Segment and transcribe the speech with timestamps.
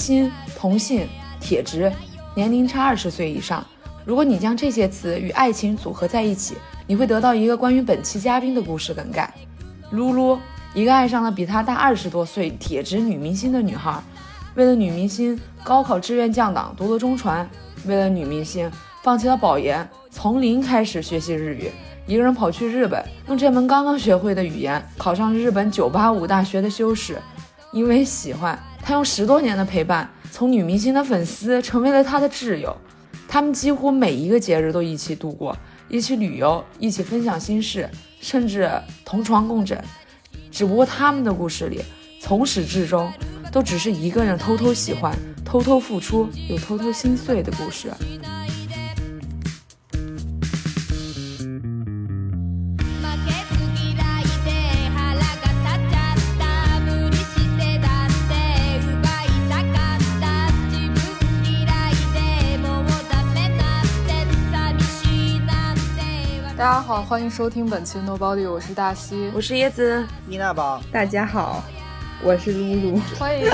[0.00, 1.06] 心、同性、
[1.38, 1.92] 铁直、
[2.34, 3.62] 年龄差二十岁以上。
[4.06, 6.56] 如果你将这些词与爱情组合在一起，
[6.86, 9.30] 你会得到一个关于本期嘉宾的故事梗概。
[9.90, 10.38] 露露，
[10.72, 14.02] 一个爱上了比她大二十多岁铁直女明星的女孩，
[14.54, 17.46] 为了女明星高考志愿降档，读了中传；
[17.86, 18.70] 为了女明星
[19.02, 21.70] 放弃了保研，从零开始学习日语，
[22.06, 27.18] 一个人跑去日本，用这门刚刚学会的语言考上日本985大学的修士。
[27.72, 32.76] 因为喜欢，他用十多年的陪伴，从女明星的粉丝成为了他的挚友。
[33.28, 35.56] 他们几乎每一个节日都一起度过，
[35.88, 37.88] 一起旅游，一起分享心事，
[38.20, 38.68] 甚至
[39.04, 39.80] 同床共枕。
[40.50, 41.80] 只不过他们的故事里，
[42.20, 43.08] 从始至终
[43.52, 47.88] 都只是一个人偷偷喜欢、偷偷付出又偷偷心碎的故事。
[66.60, 70.82] 大家好，欢迎收听本期 Nobody，我是大西，我是椰子，妮娜宝。
[70.92, 71.64] 大家好，
[72.22, 73.46] 我是露露，欢迎。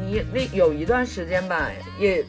[0.00, 1.68] 你那有一段时间吧，
[2.00, 2.26] 也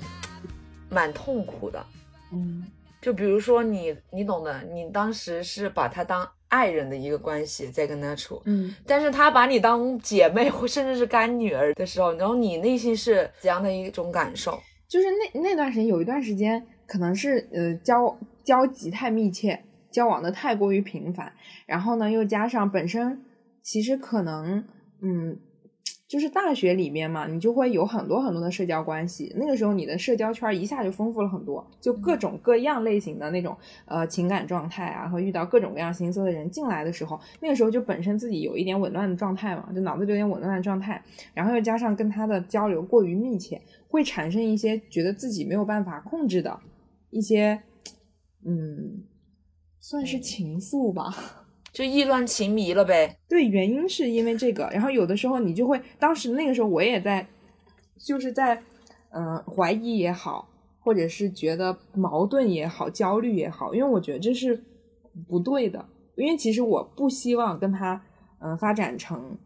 [0.87, 1.83] 蛮痛苦的，
[2.31, 2.63] 嗯。
[3.01, 14.59] 就比如说你，你懂的，你当时是把他当爱人的一个关系在跟他处，嗯，但是他把你当姐妹或甚至是干女儿的时候，然后你内心是怎样的一种感受？
[14.87, 21.31] 就是那那段时间，有一段时间可能是呃交交集太密切，交往的太过于频繁，
[21.65, 23.23] 然后呢又加上本身
[23.61, 24.63] 其实可能
[25.01, 25.39] 嗯。
[26.09, 29.31] 就是大学里面嘛，你就会有很多很多的社交关系。
[29.37, 33.55] 那个时候，你的社交圈一下就丰富了很多，就各种各样类型的那种
[33.85, 40.99] 呃情感状态啊，和遇到各种各样形色的人进来的时候，那个时候就本身自己有一点紊乱的状态嘛，就脑子有点紊乱的状态，
[41.35, 46.59] 然后又加上跟他的交流过于密切，会产生一些觉得自己没有办法控制的
[47.11, 47.61] 一些，
[48.43, 49.03] 嗯，
[49.79, 51.38] 算是情愫吧。
[51.71, 53.17] 就意乱情迷了呗。
[53.27, 57.27] 对，原因是因为这个，然后有的时候你就会，当时那个时候我也在，
[57.97, 58.61] 就是在，
[59.11, 60.49] 嗯，怀疑也好，
[60.79, 64.63] 或者是觉得矛盾也好，焦虑也好，因为我觉得这是
[65.27, 65.85] 不对的，
[66.15, 68.01] 因为其实我不希望跟他，
[68.39, 69.37] 嗯，发展成，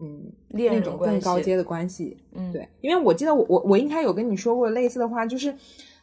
[0.00, 2.16] 嗯，那种更高阶的关系。
[2.32, 5.54] 嗯，对，因为我记得我我我应该有跟你说过类似的话，就是，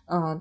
[0.05, 0.39] 嗯，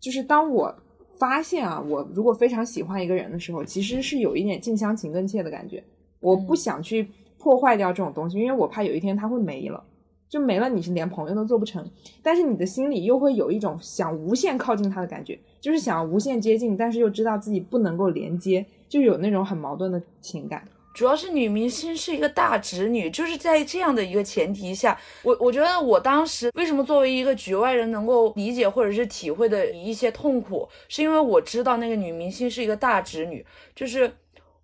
[0.00, 0.74] 就是当我。
[1.20, 5.84] 发现啊，我如果非常喜欢一个人的时候，其实是有一点近乡情更怯的感觉。
[6.18, 7.06] 我不想去
[7.38, 9.84] 破坏掉这种东西，因为我怕有一天他会没了，
[10.28, 11.86] 就没了，你是连朋友都做不成。
[12.22, 20.64] 但是你的心里又会有一种想无限靠近他的感觉，就是想无限接近，但是又知道自己不能够连接，就有那种很矛盾的情感。
[20.92, 34.12] 主要是女明星是一个大直女，就是在这样的一个前提下，我我觉得我当时为什么作为一个局外人能够理解或者是体会的一些痛苦，是因为我知道那个女明星是一个大直女，就是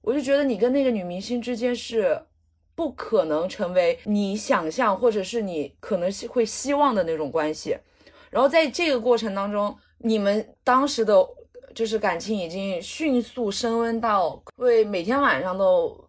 [0.03, 2.21] 我就觉得你跟那个女明星之间是
[2.75, 7.79] 不可能成为你想象或者是你可能是会希望的那种关系，
[8.31, 11.25] 然后在这个过程当中，你们当时的
[11.73, 16.05] 就是感情已经迅速升温到会每天晚上都。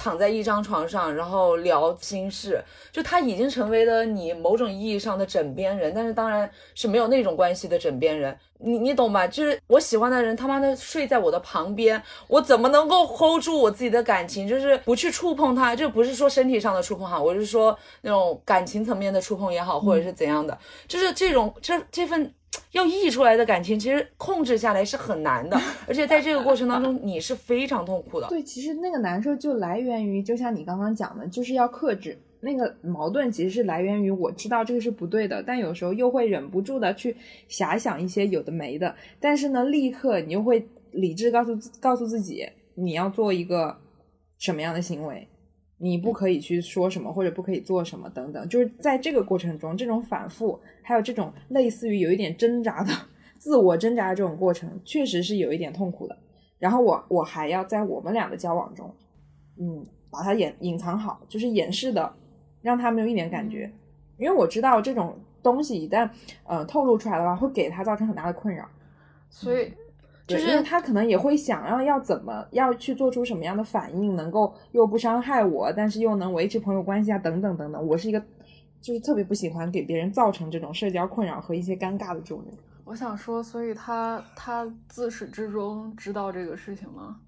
[0.00, 9.26] 躺在一张床上，然后聊心事，就他已经成为了你某种意义上的枕边人，但是当然是没有那种关系的枕边人，你你懂吧？
[9.26, 14.48] 就是我喜欢的人他妈的睡在我的旁边，我怎么能够 hold 住我自己的感情？
[14.48, 20.58] 就是不去触碰他，就不是说身体上的触碰哈，我是说那种感情层面的触碰也好，或者是怎样的，
[20.88, 22.32] 就是这种这这份。
[22.72, 28.28] 要溢出来的感情，其实控制下来是很难的，而且在这个过程当中，你是非常痛苦的。
[28.28, 37.16] 对，其实那个难受就来源于，就像你刚刚讲的，就是要克制那个矛盾，其实是来源于我知道这个是不对的，但有时候又会忍不住的去
[37.48, 43.76] 遐想一些有的没的，但是呢，立刻你又会理智告诉告诉自己，你要做一个
[44.38, 45.26] 什么样的行为。
[45.82, 52.92] 你不可以去说什么，或者不可以做什么等等，就是在这个过程中，这种反复，还有这种类似于有一点挣扎的
[53.38, 56.14] 自我挣扎的这种过程，确实是有一点痛苦的。
[56.58, 58.94] 然后我我还要在我们俩的交往中，
[59.58, 62.12] 嗯，把它掩隐藏好，就是掩饰的，
[62.60, 63.72] 让他没有一点感觉，
[64.18, 66.10] 因为我知道这种东西一旦
[66.44, 68.68] 呃透露出来的话，会给他造成很大的困扰，
[69.30, 69.72] 所以。
[70.30, 77.86] 就是他可能也会想要要怎么要去做出什么样的反应，能够又不伤害我，但是又能维持朋友关系啊，等等等等。
[77.86, 78.22] 我是一个
[78.80, 82.54] 就是特别不喜欢给别人造成这种社交困扰和一些尴尬的这种人。
[82.84, 87.20] 我想说，所以他他自始至终知道这个事情吗？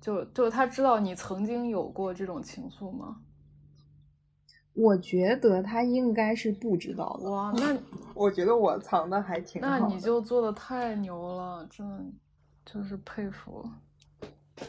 [0.00, 3.16] 就就他知道你曾经有过这种情愫吗？
[4.74, 7.30] 我觉得他应该是不知道的。
[7.30, 7.74] 哇， 那
[8.12, 12.04] 我觉得我藏的还挺好那你就做的太牛了，真的
[12.70, 13.64] 就是佩服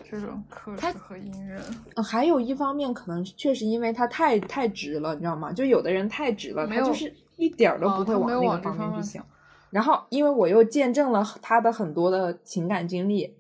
[0.09, 1.59] 这种克制和隐忍。
[2.03, 5.51] 还有一方面，可能确实因为他太太直了，你知道吗？
[5.51, 9.25] 就有的人太直了，他就是一点儿都不会往那个方面去想。
[9.69, 13.35] 然后，因为我又见证了他的很多的情感经历，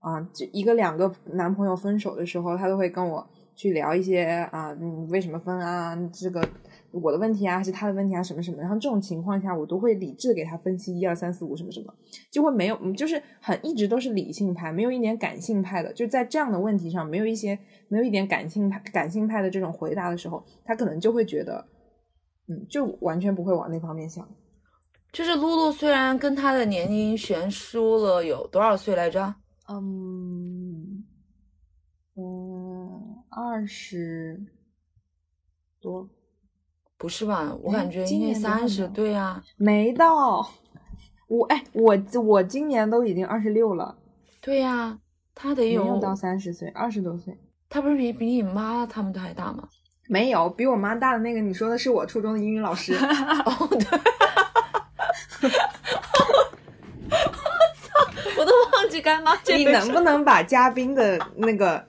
[0.00, 5.96] 啊，就一个两个男朋友分手的时候，他都会跟我去聊一些啊，你为什么分啊？
[6.12, 6.46] 这个
[6.92, 8.58] 我的问题啊，还是他的问题啊，什么什么？
[8.60, 11.94] 然后这种情况下，我都会理智给他分析一二三四五什么什么，
[12.30, 15.92] 就会没有，就是很一直都是理性派，没有一点感性派的。
[15.92, 17.58] 就在这样的问题上，没有一些
[17.88, 21.66] 没有一点感性派感性派的这种回答的时候，他可能就会觉得，
[22.48, 24.28] 嗯，就完全不会往那方面想。
[25.12, 29.34] 就是露露虽然跟他的年龄悬殊了有多少岁来着？
[29.68, 31.04] 嗯，
[32.16, 34.42] 嗯，二十
[35.80, 36.08] 多，
[37.02, 37.52] 不是吧？
[37.64, 40.48] 我感觉应该三十，对呀，没到。
[41.26, 43.96] 我哎，我我今年都已经二十六了。
[44.40, 44.96] 对呀，
[45.34, 47.36] 他得有到三十岁，二十多岁。
[47.68, 49.68] 他不是比比你妈他们都还大吗？
[50.06, 52.94] 没有，比我妈大的那个，你说的是我初中的英语老师。
[53.46, 53.98] 哦，对。
[57.10, 57.18] 我
[57.82, 58.06] 操！
[58.38, 59.36] 我都忘记干妈。
[59.48, 61.84] 你能不能把嘉宾的那个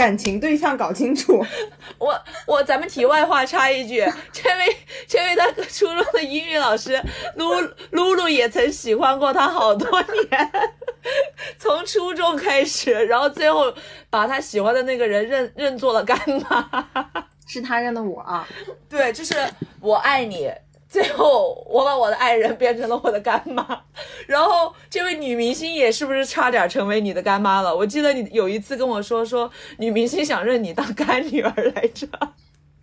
[0.00, 1.44] 感情对象搞清楚？
[1.98, 4.02] 我我咱们题外话插一句，
[4.32, 4.76] 这位
[5.06, 6.98] 这位他初中的英语老师
[7.34, 7.52] 露
[7.90, 10.52] 露露也曾喜欢过他好多年，
[11.60, 13.70] 从初中开始，然后最后
[14.08, 16.18] 把他喜欢的那个人认认做了干
[16.48, 16.88] 妈，
[17.46, 18.48] 是他认的我啊？
[18.88, 19.34] 对，就是
[19.82, 20.50] 我爱你。
[20.90, 23.64] 最后，我把我的爱人变成了我的干妈，
[24.26, 27.74] 然后这位女明星也是不是差点成为你的干妈了？
[27.74, 29.48] 我记得你有一次跟我说，说
[29.78, 32.08] 女明星想认你当干女儿来着。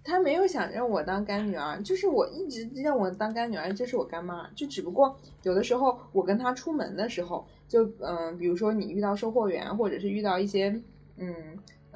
[0.05, 4.49] 她没有想认我当干女儿，就是我一直认我当干女儿，就是我干妈。
[4.55, 5.13] 就只不过
[5.43, 10.73] 有的时候我跟她出门的时候，就嗯，比如说你遇到售货员，或者是遇到一些
[11.17, 11.35] 嗯。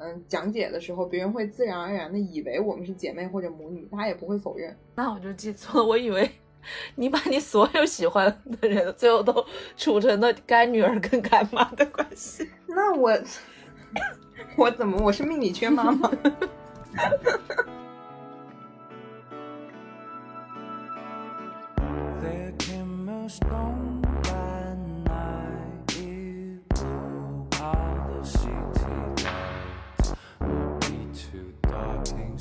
[0.02, 4.76] 嗯，讲解的时候，别人会自然而然的以为我们是姐妹或者母女，他也不会否认。
[4.96, 6.28] 那我就记错了，我以为
[6.96, 9.46] 你把你所有喜欢的人最后都
[9.76, 12.50] 处成了干女儿跟干妈的关系。
[12.66, 13.16] 那我
[14.56, 16.10] 我怎么我是命里缺妈吗？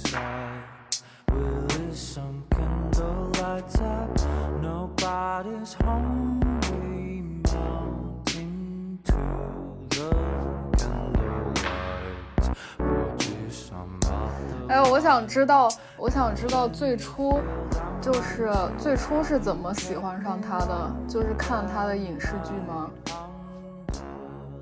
[14.68, 17.39] 哎，我想知道，我想知道最初
[18.00, 22.89] 就是最初是怎么喜欢上他的，就是看他的影视剧吗？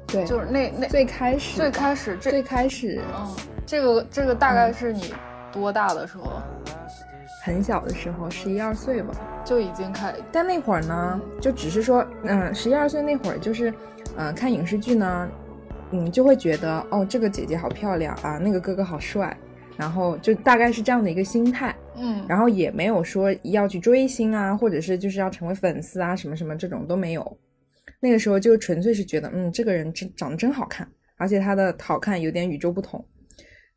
[0.07, 5.13] 对，就是那那最开始最开始这最开始，嗯，这个这个大概是你
[5.51, 6.41] 多大的时候？
[7.41, 9.13] 很小的时候，十一二岁吧，
[9.45, 10.13] 就已经开。
[10.31, 13.73] 但那会儿呢，就只是说，嗯，十一二岁那会儿，就是，
[14.17, 15.29] 嗯，看影视剧呢，
[15.91, 19.35] 嗯，就会觉得，哦，这个姐姐好漂亮啊，那个哥哥好帅，
[19.77, 27.37] 然后就大概是这样的一个心态，嗯，然后也没有说要去追星啊，或者是就是要成为粉丝啊，什么什么这种都没有。
[28.01, 30.87] 那个时候就纯粹是觉得，嗯，这个人真长得真好看，
[31.17, 33.03] 而且他的好看有点与众不同，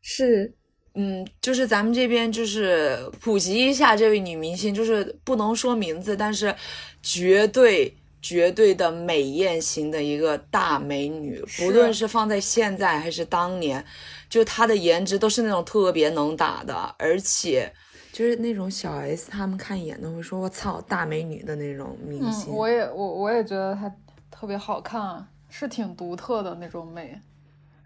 [0.00, 0.52] 是。
[0.94, 6.54] 嗯，就是咱们这边就是普及一下这位女明星，就是不能说名字，但是
[7.02, 13.82] 绝对绝对的美艳型的一个大美女，不论是放在现在还是当年，
[14.28, 17.72] 就她的颜值都是那种特别能打的，而且
[18.12, 22.52] 就是那种小 S 他们看一眼都会说“我操，大美女”的那种明星。
[22.52, 23.90] 我也我我也觉得她
[24.30, 27.18] 特别好看，是挺独特的那种美。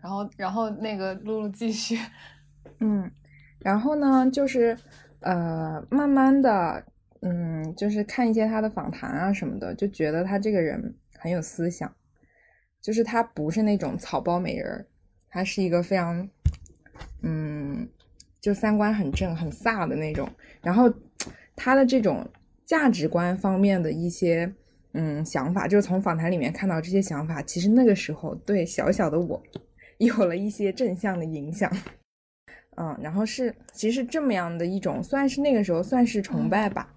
[0.02, 1.96] 然后然后那个露露继续。
[2.80, 3.10] 嗯，
[3.60, 4.76] 然后呢，就是
[5.20, 6.84] 呃，慢慢的，
[7.22, 11.90] 嗯，就是看一些他的访谈啊什么的，就觉得他这个人很有思想，
[12.80, 14.86] 就是他不是那种草包美人，
[15.28, 16.28] 他是一个非常，
[17.22, 17.88] 嗯，
[18.40, 20.28] 就三观很正、很飒的那种。
[20.62, 20.92] 然后
[21.56, 22.28] 他的这种
[22.64, 24.52] 价值观方面的一些
[24.92, 29.42] 嗯想法，就是从访谈里面看到这些想法，其实那个时候对小小的我
[29.98, 31.70] 有了一些正向的影响。
[32.76, 36.92] 嗯，然后是其实这么样的一种，算是那个时候算是崇拜吧。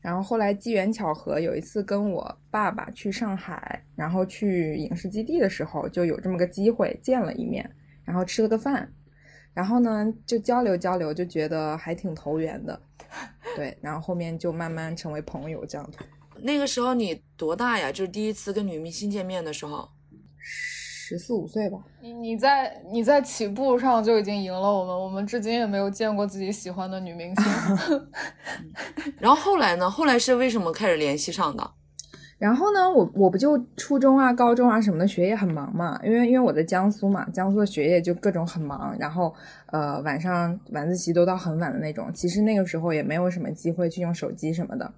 [0.00, 7.68] 然后后来机缘巧合，有一次跟我爸爸去上海，然后去影视基地的时候，就有这么个机会见了一面，
[8.04, 8.92] 然后吃了个饭，
[9.54, 12.80] 然后呢就交流交流，就觉得还挺投缘的，
[13.54, 15.98] 对，然后后面就慢慢成为朋友这样子。
[16.40, 17.92] 那个时候你多大呀？
[17.92, 19.88] 就是第一次跟女明星见面的时候。
[21.04, 27.44] 十四五岁吧，你你在你在起步上就已经赢了我们，我们至今也没有见过自己喜欢的女明星。
[29.18, 29.90] 然后后来呢？
[29.90, 31.68] 后来是为什么开始联系上的？
[32.38, 39.34] 然后呢，我我不就初中啊、高中啊什么的学业很忙嘛，因为因为我在江苏嘛，江苏的学业就各种很忙，然后
[39.66, 44.92] 呃晚上晚自习都到很晚的那种，其实那个时候也没有什么机会去用手机什么的。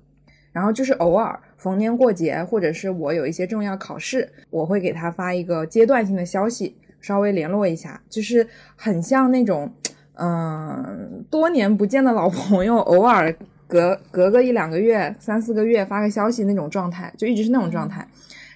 [0.54, 8.46] 然后就是偶尔逢年过节，或者是我有一些重要考试，我会给他发一个阶段性的消息，稍微联络一下，就是
[8.76, 9.68] 很像那种，
[10.14, 13.34] 嗯，多年不见的老朋友，偶尔
[13.66, 18.06] 隔隔个一两个月、三四个月发个消息那种状态，就一直是那种状态。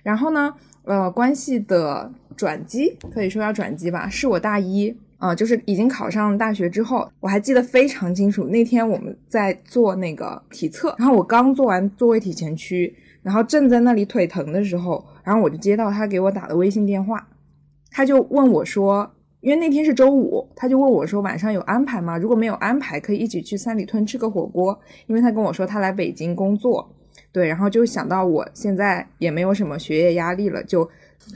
[0.05, 4.97] 然后呢，呃，关系的转机可以说要转机吧，是我大一。
[5.19, 8.45] 啊，就是已经考上大学之后，我还记得非常清楚。
[8.45, 17.27] 那天我们在做那个体测，然后我刚做完座位体前屈，然后正在那里腿疼的时候，然后我就接到他给我打的微信电话，
[17.91, 19.11] 他就问我说，
[19.41, 22.17] 因为那天是周五，他就问我说晚上有安排吗？
[22.17, 24.79] 如果没有安排，可以一起去三里屯吃个火锅。
[25.09, 26.95] 因为他跟我说他来北京工作，
[27.33, 30.89] 对，然后就想到我现在也没有什么学业压力了，就。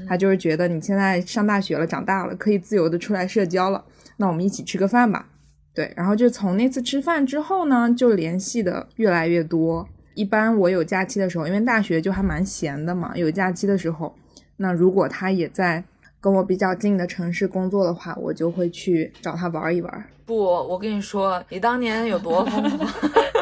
[0.08, 3.84] 他就是觉得你现在上大学了，长大了，可以自由的出来社交了，
[4.16, 5.26] 那我们一起吃个饭吧。
[5.74, 9.88] 对，然后就从那次吃饭之后呢，就联系的越来越多。
[10.14, 14.14] 一般我有假期的时候，因为大学就还蛮闲的嘛，有假期的时候，
[14.58, 15.82] 那如果他也在
[16.20, 20.04] 跟我比较近的城市工作的话，我就会去找他玩一玩。
[20.26, 22.90] 不，我跟你说，你当年有多疯狂。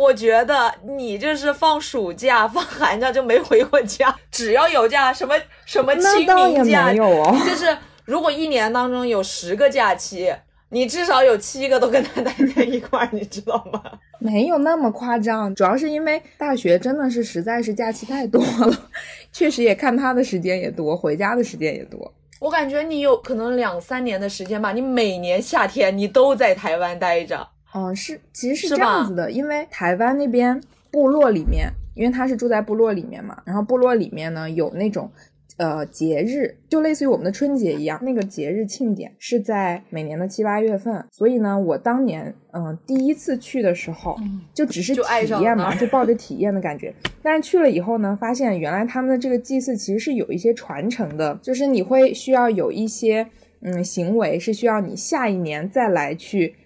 [0.00, 5.34] 我觉得你就是放暑假、 放寒假就没回过家， 只要有假，什么
[5.66, 6.90] 什么清明假，
[7.44, 7.76] 就是
[8.06, 10.34] 如果一年当中有十个假期，
[10.70, 13.82] 你至少有七个都跟他待在一块儿，你知道吗？
[14.18, 18.88] 没有那么夸张，主要是因为大学真的是实在是假期太多了，
[19.32, 22.10] 确实也看他的时间也多，回家的时间也多。
[22.38, 27.46] 我感觉你有可能两三年的时间吧，你每年夏天你都在台湾待着。
[27.72, 30.60] 嗯，是，其实是这样子的，因为台湾那边
[30.90, 35.08] 部落里面，因为他是住在部落里面嘛，然后部落里面呢有那种，
[35.56, 44.16] 呃，节日，就类似于我们的春节一样，那个节日庆典是在每年的七八月份，所以呢，我当年，嗯，第一次去的时候，
[44.52, 53.28] 就只是体验嘛，就抱着体验的感觉，但是去了以后呢，发现原来他们的这个祭祀其实是有一些传承的，就是你会需要有一些，
[53.60, 56.56] 嗯，行为是需要你下一年再来去。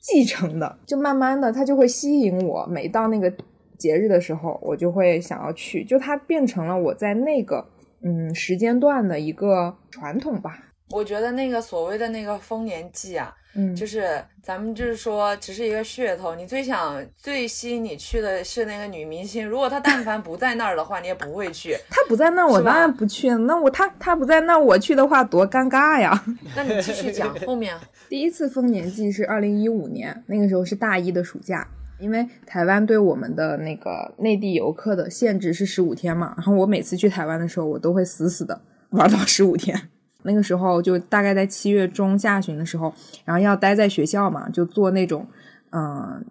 [0.00, 2.66] 继承的，就慢慢的，它就会吸引我。
[2.66, 3.30] 每到那个
[3.78, 7.66] 节日的时候，我就会想要去，就它变成了我在那个
[8.02, 10.69] 嗯时间段的一个传统吧。
[10.90, 13.34] 我觉得那个所谓的那个丰年祭啊。
[13.52, 14.08] 嗯，就是
[14.40, 16.36] 咱们就是说，只是一个噱头。
[16.36, 19.44] 你最想、最吸引你去的是那个女明星。
[19.44, 21.76] 如果她但凡不在那儿的话，你也不会去。
[21.90, 23.28] 她不在那儿，我当然不去。
[23.28, 26.24] 那我她她不在那儿，我去的话多尴尬呀。
[26.54, 27.76] 那你继续讲 后面。
[28.08, 31.66] 第一次丰年祭是二零一五年，那个时候是大一的暑假，
[31.98, 36.34] 因为台湾对我们的那个内地游客的限制是十五天嘛。
[36.36, 39.88] 然后我每次去台湾的时候，我都会死死的玩到十五天。
[40.22, 42.92] 那个时候就大概在七月中下旬的时候，
[43.24, 45.26] 然后要待在学校嘛，就做那种
[45.70, 46.24] 嗯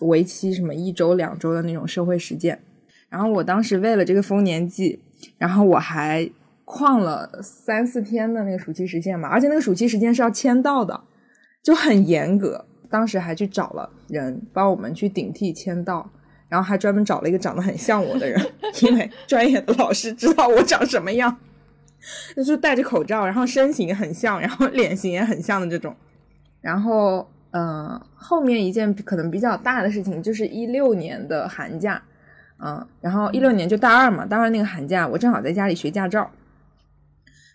[0.00, 2.60] 为期什么一周两周的那种社会实践。
[3.08, 5.02] 然后我当时为了这个丰年祭，
[5.38, 6.30] 然后我还
[6.64, 10.98] 旷了三四天的那个暑期实践嘛，而且那个暑期实践是要签到的，
[11.62, 12.64] 就很严格。
[12.88, 16.10] 当时还去找了人帮我们去顶替签到，
[16.48, 18.38] 然后还专门找了一个长得很像我的人，
[18.82, 21.34] 因为专业的老师知道我长什么样。
[22.36, 25.94] 就是戴着口罩，然后身形很像，然后脸型也很像的这种。
[26.60, 32.02] 然后，嗯，后面一件可能比较大的事情就是一六年的寒假，
[32.58, 36.30] 嗯，然后一六年就大二嘛，大二那个寒假，我正好在家里学驾照。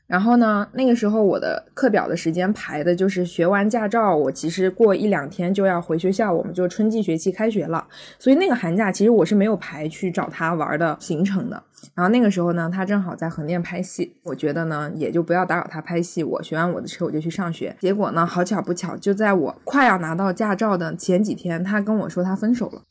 [0.07, 7.85] 然后呢，那个时候我的课表的时间排的就是学完驾照，我其实过一两天就要回学校，我们就春季学期开学了。
[8.17, 11.61] 所以那个寒假其实我是没有排去找他玩的行程的。
[11.93, 16.23] 然后那个时候呢，他正好在横店拍戏，我觉得呢也就不要打扰他拍戏。
[16.23, 17.75] 我学完我的车我就去上学。
[17.79, 22.81] 结果呢，好巧不巧，就在我快要拿到驾照的前几天，他跟我说他分手了。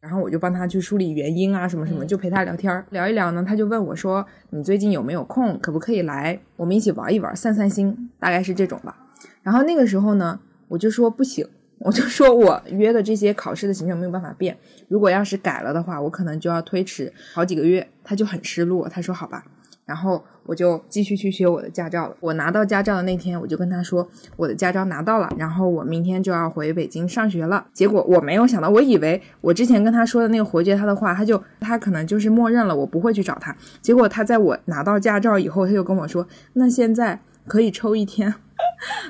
[0.00, 3.44] 然后我就帮他去梳理原因啊，什么什么，就陪他聊天聊一聊呢。
[3.46, 5.58] 他就问我说：“你最近有没有空？
[5.60, 8.10] 可不可以来我们一起玩一玩，散散心？
[8.18, 8.96] 大概是这种吧。”
[9.42, 10.38] 然后那个时候呢，
[10.68, 11.46] 我就说不行，
[11.78, 14.56] 我就说我约的这些考试的行程没有办法变，
[14.88, 17.86] 如果要是改了的话，我可能就要推迟好几个月。
[18.02, 19.44] 他就很失落，他说好吧。
[19.86, 22.16] 然后我就继续去学我的驾照了。
[22.20, 27.66] 我拿到驾照的那天，我就跟他说我的驾照拿到了，然后我明天就要回北京上学了。
[27.72, 33.54] 结果我没有想到，我以为我之前跟他说的那个回绝他的话，他就他可能就是默认了我不会去找他。
[33.82, 38.34] 结果他在我拿到驾照以后，他就跟我说：“那现在可以抽一天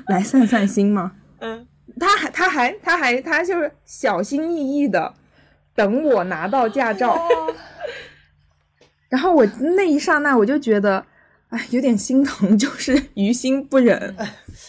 [0.07, 1.13] 来散散心吗？
[1.39, 1.65] ”嗯，
[1.99, 5.13] 他还他还他还他就是小心翼翼的
[5.73, 7.17] 等我拿到驾照。
[9.09, 9.45] 然后我
[9.75, 11.05] 那一刹那，我就觉得，
[11.49, 14.15] 哎，有点心疼， 就是于心不忍，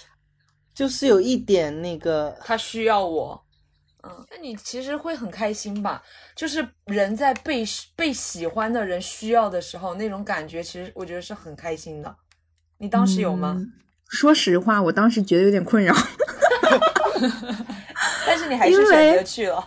[0.75, 3.43] 就是有一点那个他需要我，
[4.03, 6.03] 嗯，那你其实会很开心吧？
[6.35, 7.65] 就是人在被
[7.97, 12.15] 被喜欢的人需要的时候，那种感觉，其实我觉得是很开心的。
[12.79, 13.55] 你当时有吗？
[13.59, 13.73] 嗯、
[14.09, 15.95] 说实话，我当时觉得有点困扰，
[18.27, 19.67] 但是你还是选择去了。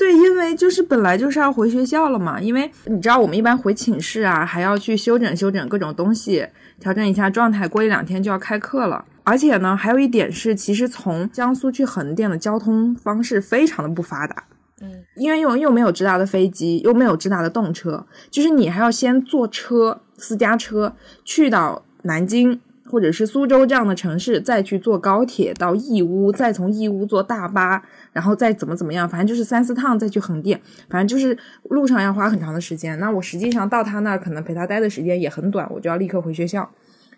[0.00, 6.46] 对，因为就是本来就是要回学校了嘛，因为你知道我们一般回寝室啊，还要去修整修整各种东西，
[6.78, 9.04] 调整一下状态，过一两天就要开课了。
[9.24, 14.44] 而且呢，还有一点是，其实从江苏去横店的交通方式非常的不发达，
[14.80, 22.58] 嗯，因为又又没有直达的飞机，又没有直达的动车，就是你还要先坐车私家车去到南京。
[22.90, 27.82] 或者是苏州这样的城市，再去坐高铁到义乌，再从义乌坐大巴，
[28.12, 31.38] 然后再怎么怎么样，反正就是三四趟再去横店，反正就是
[31.70, 32.98] 路上要花很长的时间。
[32.98, 36.68] 那我实际上到他那儿，可能陪他待的时间也很短，我就要立刻回学校。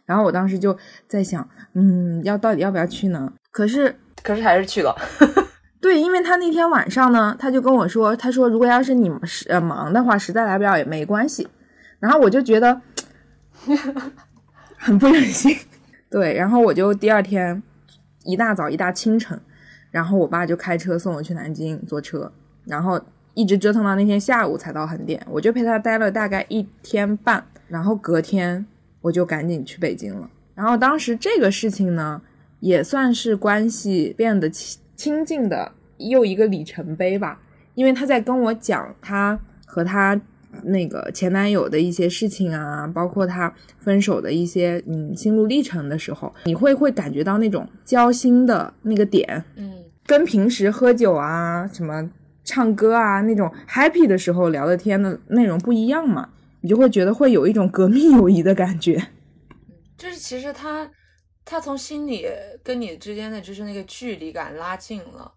[0.05, 0.76] 然后我当时就
[1.09, 3.33] 在想，嗯，要到底要不要去呢？
[3.50, 4.95] 可是，可是还是去了。
[5.81, 11.49] 对，因为他那天晚上呢，他就跟我说，他说如果要是你们是呃忙的话，实在来不了也没关系。
[11.99, 12.81] 然后我就觉得。
[14.85, 15.57] 很不忍心，
[16.11, 17.62] 对，然后我就第二天
[18.25, 19.40] 一大早一大清晨，
[19.92, 22.33] 然后我爸就开车送我去南京坐车，
[22.64, 23.01] 然后
[23.35, 28.66] 一直折腾到那天下午才到横店，我就陪他待了大概一天半，然后隔天
[29.01, 30.29] 我就赶紧去北京了。
[30.57, 32.21] 然后当时这个事情呢，
[32.59, 37.40] 也算是关系变得亲亲近的又一个里程碑吧，
[37.77, 40.21] 因为他在跟我讲他和他。
[40.65, 52.11] 那个前男友的一些事情啊，包括他分手的一些嗯心路历程的时候，你会会感觉到那种交心的那个点，嗯，跟平时喝酒啊、什么
[52.45, 56.29] 唱歌啊那种 happy 的时候聊的天的内容不一样嘛，
[56.61, 59.09] 你就会觉得会有一种革命友谊的感觉。
[59.97, 60.91] 就是其实他
[61.45, 62.27] 他从心里
[62.62, 65.33] 跟你之间的就是那个距离感拉近了，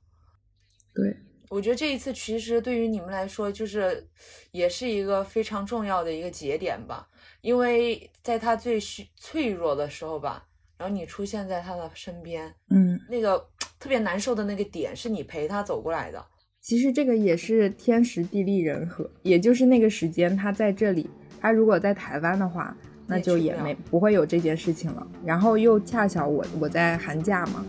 [0.94, 1.18] 对。
[1.50, 4.06] 我觉得这一次其实对于你们来说，就是
[4.52, 7.08] 也是一个非常重要的一个节点吧，
[7.42, 10.46] 因为在他最需脆弱的时候吧，
[10.78, 13.38] 然后你出现在他的身边，嗯，那个
[13.80, 16.26] 特别难受的那个点是你陪他走过来的。
[16.62, 21.08] 其实这个也是天时地利人和，也就是那个时间他在这里，
[21.40, 25.08] 他如果在台湾的话，那就也没不会有这件事情了。
[25.24, 27.64] 然后又恰巧我我在寒假嘛。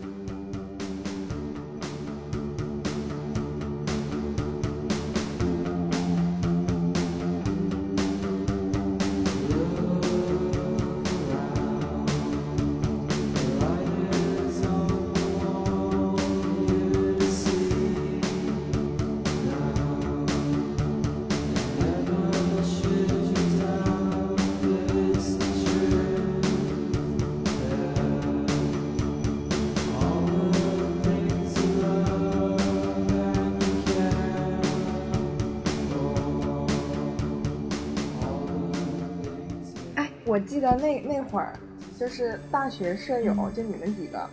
[40.70, 41.58] 得那那会儿，
[41.98, 44.28] 就是大学舍友，就你们几个，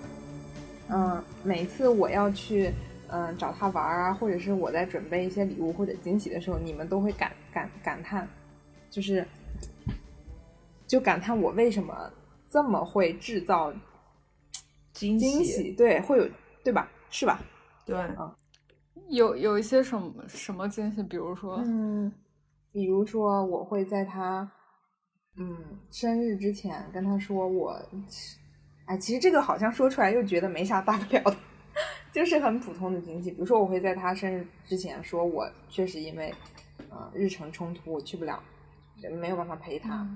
[0.89, 2.71] 嗯，每次我要去，
[3.07, 8.27] 嗯，找他玩啊，或者是我在准备一些礼物或者惊喜的时候，你们都会感感感叹，
[8.89, 9.25] 就是，
[10.87, 12.11] 就感叹我为什么
[12.49, 13.73] 这么会制造
[14.93, 16.27] 惊喜，对，会有
[16.63, 16.89] 对吧？
[17.09, 17.39] 是吧？
[17.85, 18.35] 对，嗯，
[19.09, 22.11] 有有一些什么什么惊喜，比如说，嗯，
[22.71, 24.51] 比如说我会在他。
[25.35, 25.57] 嗯，
[25.91, 27.75] 生日之前跟他说我，
[28.85, 31.35] 哎，其实这个好像说出来又觉得没啥大不了的，
[32.13, 33.31] 就是很普通的惊喜。
[33.31, 36.31] 比如说，我会在他生日之前说，我确实因为，
[36.91, 38.39] 呃，日程冲突，我去不了，
[39.19, 40.07] 没有办法陪他。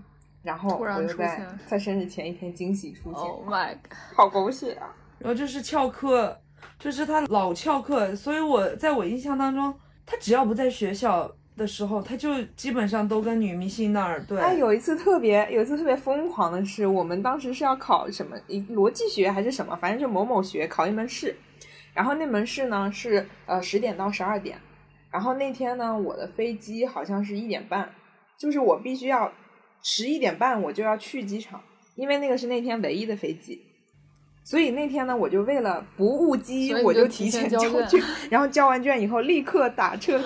[0.44, 3.22] 然后我又在在生日前一天惊喜出现。
[3.24, 4.96] Oh my god，好狗血啊！
[5.18, 6.40] 然后就是翘课，
[6.78, 9.74] 就是他老翘课，所以我在我印象当中，
[10.06, 11.34] 他只要不在学校。
[11.58, 14.39] 的时候，他就基本上都跟女明星那儿对。
[14.39, 21.36] 哎，有一次特别，有一次特别疯狂的是，我们当时是要考什么一逻辑学还是什么，反正就某某学考一门试，
[21.93, 24.58] 然后那门试呢是呃十点到十二点，
[25.12, 27.89] 然后那天呢我的飞机好像是一点半，
[28.38, 29.34] 就是我必须要
[29.82, 31.62] 十一点半我就要去机场，
[31.96, 33.63] 因为那个是那天唯一的飞机。
[34.43, 40.24] 所以那天呢，我就为了不误机，我就提前交卷， 然后交完卷以后立刻打车，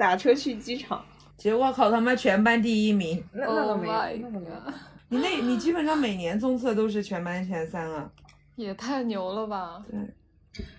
[0.00, 0.98] 打车去机场。
[1.36, 4.56] 结果考他妈全班第一名，那那倒没有，那都没有。
[5.08, 8.10] 你那，你基本上每年综测都是全班前三啊，
[8.56, 9.84] 也太牛了吧？
[9.90, 10.00] 对。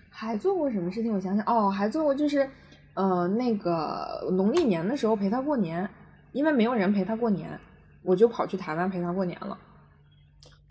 [0.09, 1.13] 还做过什么事情？
[1.13, 2.49] 我想想，哦，还做过就是，
[2.95, 5.87] 呃，那个农历年的时候陪他过年，
[6.31, 7.59] 因为没有人陪他过年，
[8.01, 9.57] 我就跑去台湾陪他过年了。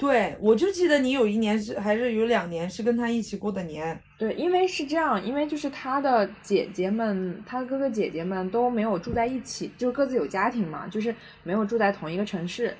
[0.00, 4.00] 对，我就记得你有一年是还是有两年是跟他一起过的年。
[4.18, 12.74] 对，因为是这样，因为就是他的姐姐们，他哥哥姐姐们都没有住在一起，就各自有家庭嘛，就是没有住在同一个城市，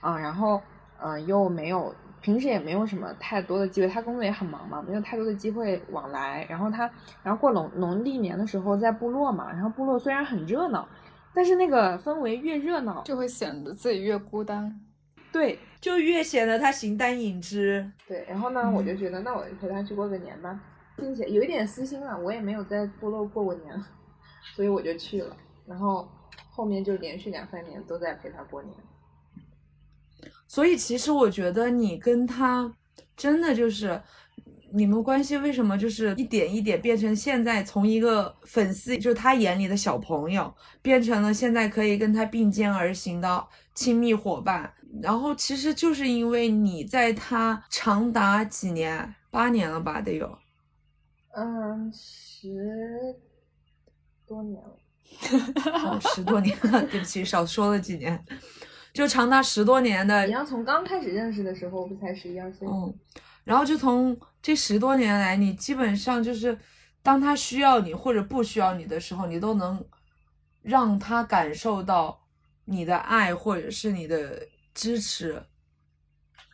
[0.00, 0.60] 啊，然后
[1.00, 6.44] 嗯，又没有平时也没有什么太多的机会，他工作也很忙嘛，没有太多的机会往来。
[6.50, 6.90] 然后他，
[7.22, 10.88] 然后过农农历年的时候在部落嘛，然后部落虽然很热闹，
[11.32, 14.80] 但是那个氛围越热闹，就会显得自己越孤单。
[15.30, 17.86] 对，就越显得他形单影只。
[18.08, 20.58] 对，然后呢，我就觉得，那我就陪他去过个年吧，
[20.96, 23.84] 并且有一点私心了，我也没有在部落过过年，
[24.56, 25.36] 所以我就去了。
[25.66, 26.08] 然后
[26.48, 28.74] 后面就连续两三年都在陪他过年。
[30.48, 32.74] 所以其实我觉得你跟他
[33.14, 34.00] 真的就是
[34.72, 44.72] 你们关系为什么就是一点一点变成现在从一个粉丝，就是他眼里的小朋友，变成了现在可以跟他并肩而行的亲密伙伴。
[45.02, 50.38] 然后其实就是因为你在他长达几年，八年了吧，得有，
[51.34, 52.48] 嗯，十
[54.24, 54.78] 多年了，
[55.84, 58.24] 哦，十多年了，对不起，少说了几年，
[58.92, 60.26] 就长达十多年的。
[60.26, 62.68] 你要从刚开始认识的时候，不才十一二岁？
[62.68, 62.94] 嗯，
[63.42, 66.56] 然后就从这十多年来，你基本上就是
[67.02, 69.84] 当他需要你或者不需要你的时候，你都能
[70.62, 72.22] 让他感受到
[72.66, 74.46] 你的爱或者是你的。
[74.74, 75.42] 支持，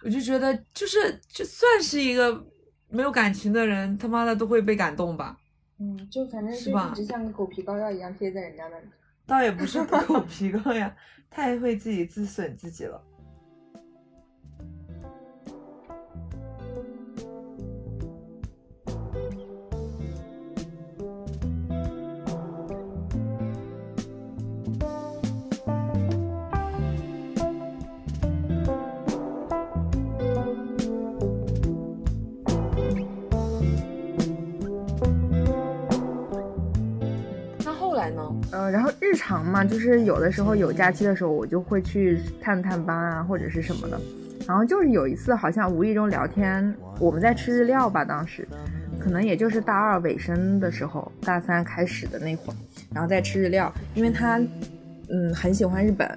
[0.05, 2.47] 我就觉得就是就算是一个
[2.89, 5.37] 没有感情的人，他妈的都会被感动吧。
[5.79, 8.87] 嗯，就反正是吧，一直像个狗皮膏药一样贴在人家那里。
[9.27, 10.93] 倒也不是狗皮膏药，
[11.31, 13.03] 太会自己自损自己了。
[38.71, 44.01] 然后日常嘛，就是有的时候有假期的时候，我就会去探探班啊，或者是什么的。
[44.49, 48.47] 然后就是有一次，好像无意中聊天，我们在吃日料吧，当时
[48.99, 52.57] 可能也就是大二尾声的时候，大三开始的那会儿，
[52.93, 54.39] 然后在吃日料，因为他
[55.09, 56.09] 嗯很喜欢日本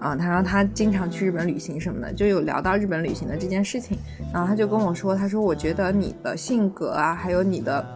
[0.00, 3.96] 啊，他说他经常去日本旅行什么的，就有聊到日本旅行的这件事情。
[4.32, 7.86] 然后他就跟我说，他说我觉得你的性格啊，还有你的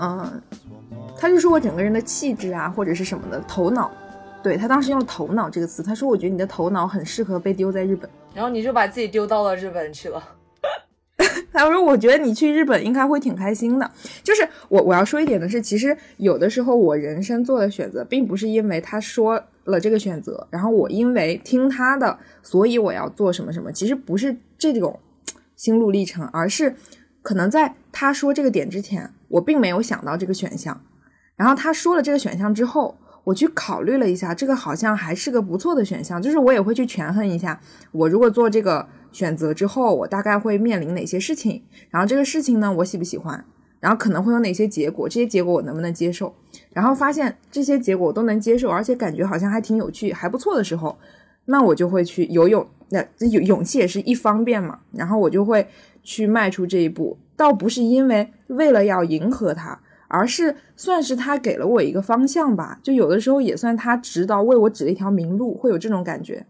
[0.00, 0.40] 嗯。
[1.24, 3.90] 他就说我整个人的气质啊，或者是什么的头脑，
[4.42, 5.82] 对他当时用了“头脑”这个词。
[5.82, 10.22] 他说我觉得你的头脑很适合被丢在日本，然后你就把自己丢到了日本去了。
[11.50, 13.90] 他说我觉得你去日本应该会挺开心的。
[14.22, 23.72] 就是我我要说一点的是，其实有的时候我人生做的选择，并不是因为他说了这个选择，然后我因为听他的，所以我要做什么什么。
[23.72, 25.00] 其实不是这种
[25.56, 26.76] 心路历程，而是
[27.22, 30.78] 可能在他说这个点之前，我并没有想到这个选项。
[31.36, 36.20] 然后他说了这个选项之后，我去考虑了一下，这个好像还是个不错的选项。
[36.20, 37.60] 就是我也会去权衡一下，
[37.92, 41.62] 我如果做这个选择之后，我大概会面临哪些事情。
[41.90, 43.44] 然后这个事情呢，我喜不喜欢？
[43.80, 45.08] 然后可能会有哪些结果？
[45.08, 46.34] 这些结果我能不能接受？
[46.72, 50.96] 然后发现这些结果我都能接受，而且感觉好像还挺有趣，还不错的时候，
[51.46, 52.66] 那我就会去游泳。
[52.90, 54.78] 那勇勇气也是一方面嘛。
[54.92, 55.66] 然后我就会
[56.02, 59.80] 去迈出这一步，倒不是因为为了要迎合他。
[60.14, 66.46] 而是算是他给了我一个方向吧，就有的时候也算他指导，为我指了一条明路，会有这种感觉。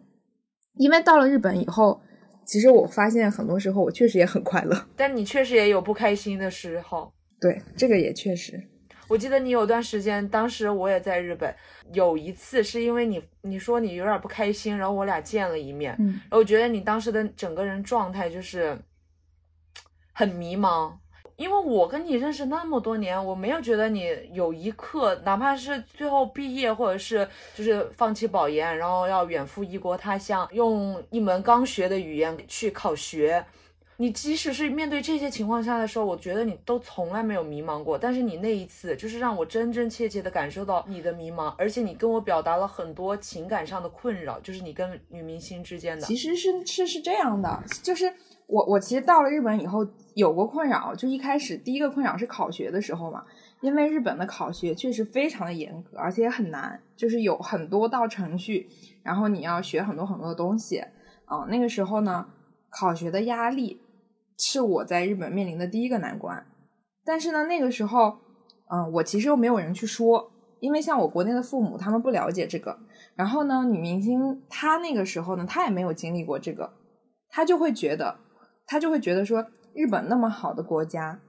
[0.74, 2.03] 因为到了日本以后，
[2.44, 7.11] 其实我发现很多时候我确实也很快乐，但你确实也有不开心的时候。
[7.40, 8.62] 对，这个也确实。
[9.07, 11.55] 我记得你有段时间，当时我也在日本，
[11.92, 18.79] 有一次是因为你你说你有点不开心，然后我俩见了一面，嗯，我觉得你当时的整个人状态就是
[20.12, 20.92] 很迷茫。
[21.37, 33.44] 因为我跟你认识那么多年，我没有觉得你有一刻，哪怕是最后毕业，或者是就是放弃保研，然后要远赴异国他乡，用一门刚学的语言去考学。
[33.97, 37.97] 你即使是面对这些情况下的时候，我觉得你都从来没有迷茫过。
[37.97, 46.05] 但是你那一次，就是让我真真切切的感受到你的迷茫，而且你跟我表达了很多情感上的困扰，就是你跟女明星之间的。
[46.05, 48.12] 其实是是是这样的，就是
[48.46, 53.24] 我我其实到了日本以后有过困扰，就一开始第一个困扰是考学的时候嘛，
[53.61, 58.68] 因为日本的考学确实非常的严格，而且也很难，就是有很多道程序，
[59.02, 60.78] 然后你要学很多很多的东西
[61.24, 61.46] 啊。
[61.48, 62.26] 那个时候呢，
[62.70, 63.80] 考学的压力。
[64.37, 66.44] 是我在日本面临的第一个难关，
[67.04, 68.18] 但是呢，那个时候，
[68.68, 72.76] 嗯，我其实又没有人去说，因为像我国内的父母，他们不了解这个。
[73.14, 76.72] 然后呢，女明星她那个时候呢，她也没有经历过这个，
[77.28, 78.18] 她就会觉得，
[78.66, 81.20] 他就会觉得说，日本那么好的国家，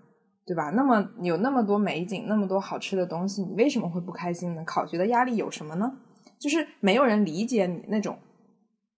[0.46, 0.70] 对吧？
[0.72, 4.64] 那么有那么多美景，那么多好吃的东西，你为什么会不开心呢？
[4.66, 5.98] 考学的压力有什么呢？
[6.40, 8.18] 就是没有人理解你那种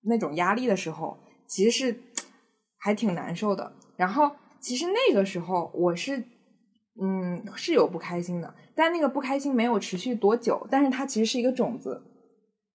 [0.02, 2.00] 那种压力的时候，其实是
[2.80, 3.74] 还挺难受的。
[3.96, 6.18] 然后，其实那个时候我是，
[7.02, 12.04] 嗯，是有不开心的，但那个不开心没有持续多久，但是它其实是一个种子。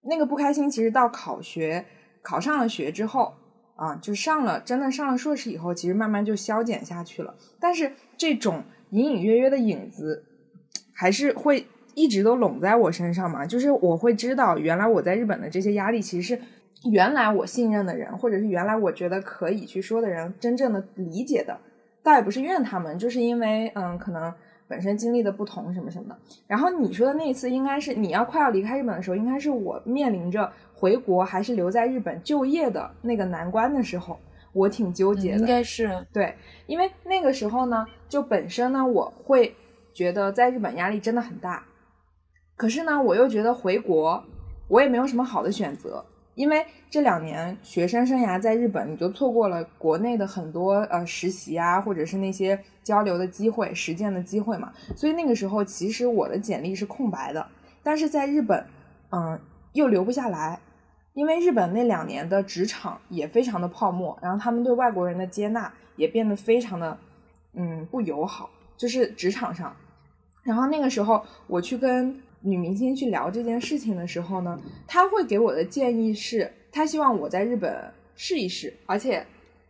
[0.09, 1.85] 那个不开心其实到考学
[2.21, 3.33] 考上了学之后
[3.83, 7.35] 啊，就上了真的上了硕士以后，其实慢慢就消减下去了。
[7.59, 10.23] 但是这种隐隐约约的影子，
[10.93, 13.45] 还是会一直都拢在我身上嘛。
[13.45, 16.41] 就是我会知道，原来我在日本的这些压力其实是。
[16.91, 21.57] 原来我信任的人，或者是原来我觉得可以去说的人，真正的理解的，
[22.03, 24.33] 倒也不是怨他们，就是因为嗯，可能
[24.67, 26.17] 本身经历的不同什么什么的。
[26.45, 30.51] 然后你说的那一次，应该是你要快要离开日本的时候，应该是我面临着
[30.83, 34.19] 回国还是留在日本就业的那个难关的时候，
[34.51, 35.37] 我挺纠结的。
[35.37, 36.35] 应该是对，
[36.67, 39.55] 因为那个时候呢，就本身呢，我会
[39.93, 41.63] 觉得在日本压力真的很大，
[42.57, 44.21] 可是呢，我又觉得回国
[44.67, 46.03] 我也没有什么好的选择。
[46.35, 54.73] 因为这两年学生生涯在日本，你就错过了国内的很多呃实习啊，或者是那些交流的机会、实践的机会嘛。
[54.97, 57.47] 所以那个时候，其实我的简历是空白的。
[57.81, 58.65] 但是在日本，
[59.11, 59.39] 嗯，
[59.71, 60.59] 又留不下来，
[61.13, 66.97] 因为日本那两年的职场也非常的泡沫，然后他们对外国人的接纳也变得非常的
[67.53, 69.75] 嗯不友好，就是职场上。
[70.43, 72.21] 然后那个时候，我去跟。
[72.45, 79.25] 女明星去聊这件事情的时候呢，她会给我的建议是，她希望我在日本试一试，而且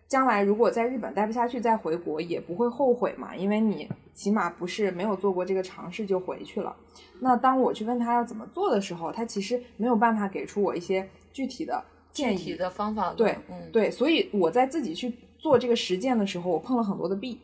[0.08, 6.76] 将来如果在日本待不下去再回国也不会后悔嘛，因为你起码不是没有做过这个尝试就回去了。
[7.20, 13.14] 那当我去问她要怎么做的时候，她其实没有办法给出我一些具体的建议的方法。
[13.14, 17.40] 对，嗯，对，所以我在自己去做这个实践的时候，我碰了很多的壁。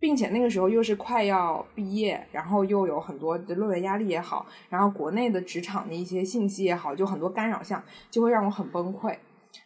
[0.00, 9.16] 并且那个时候又是快要毕业，然后又有很多的论文压力也好，然后国内的职场的一些信息也好，就很多干扰项，就会让我很崩溃。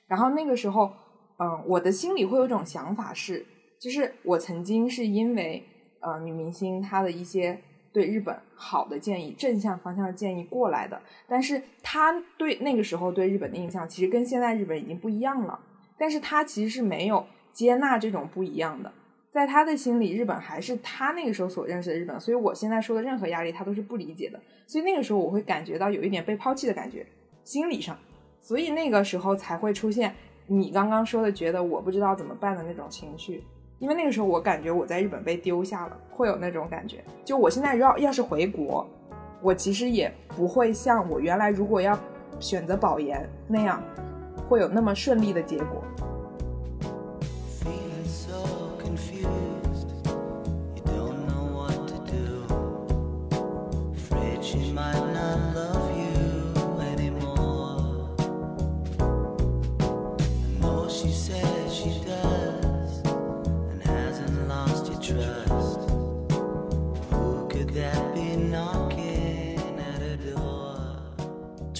[0.07, 0.91] 然后那个时候，
[1.39, 3.45] 嗯，我的心里会有一种想法是，
[3.79, 5.63] 就是我曾经是因为
[6.01, 7.61] 呃女明星她的一些
[7.93, 15.61] 对日本好的建议、正向方向的建议过来的，但是他对那个时候对日本的印象其实跟现在日本已经不一样了，
[15.99, 18.91] 但是他其实是没有接纳这种不一样的。
[19.31, 24.39] 在他的心里，日本还是他那个时候所认识的日本，所以我现在说的任何压力，他都是不理解的。
[24.67, 27.07] 所以那个时候，我会感觉到有一点被抛弃的感觉，
[27.43, 27.99] 心理上，
[28.43, 30.15] 所以那个时候才会出现
[30.47, 33.43] 你刚刚说的觉得我不知道怎么办的那种情绪。
[33.83, 37.03] 因为那个时候，我感觉我在日本被丢下了，会有那种感觉。
[37.25, 38.89] 就我现在要要是回国，
[39.41, 41.99] 我其实也不会像我原来如果要
[42.39, 43.83] 选择保研那样，
[44.49, 45.83] 会有那么顺利的结果。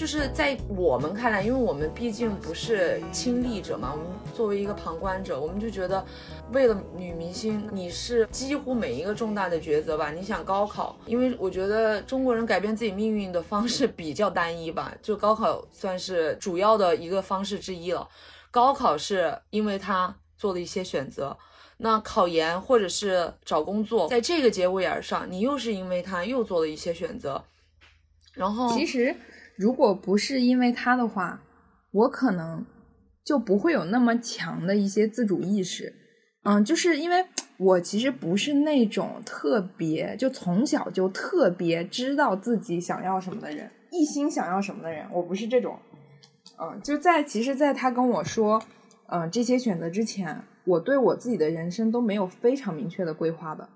[0.03, 6.05] 就是在我们看来，因为我们毕竟不是亲历者嘛，我们作为一个旁观者，我们就觉得，
[6.51, 10.11] 为了女明星，你是几乎每一个重大的抉择吧。
[10.11, 18.05] 你想高考，因为我觉得中国人改变自己命运的方式比较单一吧，就高考算是主要的一个方式之一了。
[18.51, 21.37] 高考是因为他做了一些选择，
[21.77, 27.41] 那考研或者是找工作，在这个节骨眼上，你又是因为他又做了一些选择，
[28.33, 29.15] 然后其实。
[29.55, 31.41] 如果不是因为他的话，
[31.91, 32.65] 我可能
[33.23, 35.93] 就不会有那么强的一些自主意识。
[36.43, 37.25] 嗯，就是因为
[37.57, 45.79] 我其实不是那种特别就从小就特别知道自己想要什么的人，一心想要什么的人，我不是这种。
[46.59, 48.61] 嗯，就在其实，在他跟我说，
[49.07, 53.69] 嗯，这些选择之前，我对我自己的人生都没有非常明确的规划的。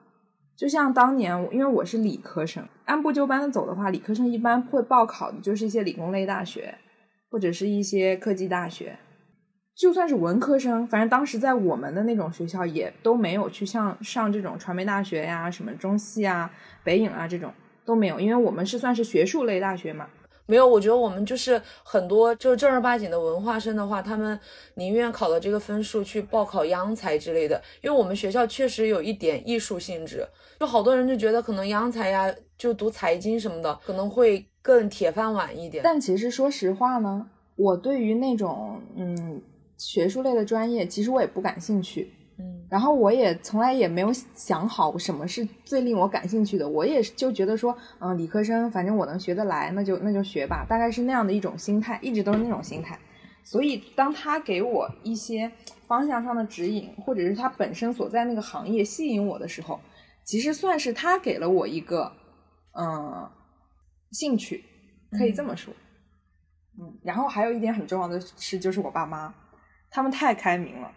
[0.57, 6.73] 就像当年，因为我是理科生，按部就班的走的话，理科生一般会报考的就是一些理工类大学，
[7.29, 8.97] 或者是一些科技大学。
[9.75, 16.51] 就算是文科生，反正当时在我们的那种学校，也都没有去像上这种传媒大学呀、什么中戏啊、
[16.83, 17.53] 北影啊这种
[17.85, 20.07] 都没有，因为我们是算是学术类大学嘛。
[20.47, 24.39] 没有，我觉得我们就是很多就正儿八经的文化生的话，他们
[24.75, 30.27] 宁愿考了这个分数去报考央财之类的，因为我们学校确实有一点艺术性质，
[30.59, 35.83] 就好多人就觉得可能央财呀，就读财经什么的可能会更铁饭碗一点。
[35.83, 39.41] 但其实说实话呢，我对于那种嗯
[39.77, 42.13] 学术类的专业，其实我也不感兴趣。
[42.39, 52.99] 嗯，然后我也从来也没有想好什么是最令我感兴趣的，我也就觉得说，嗯，理科生反正我能学得来，那就那就学吧，大概是那样的一种心态，一直都是那种心态。
[53.43, 55.51] 所以当他给我一些
[55.87, 59.79] 方向上的指引，或者是他本身所在那个行业吸引我的时候，
[60.23, 62.11] 其实算是他给了我一个
[62.77, 63.31] 嗯
[64.11, 64.63] 兴趣，
[65.17, 65.73] 可以这么说。
[66.79, 69.33] 嗯，然后还有一点很重要的是，就是我爸妈，
[69.89, 70.91] 他们太开明了。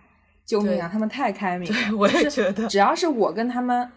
[0.47, 0.89] 救命啊！
[0.93, 3.89] 他们太开明，了我也觉得，只要是我跟他们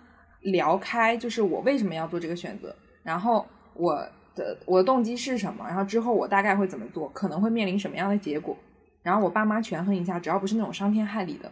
[0.41, 3.95] 聊开，就是我为什么要做这个选择，然后我
[4.35, 8.55] 的我的动机是什么，然后之后我大概会怎么做，可能会面临什么样的结果，
[9.01, 11.51] 然后我爸妈权衡一下，只要不是那种伤天害理的，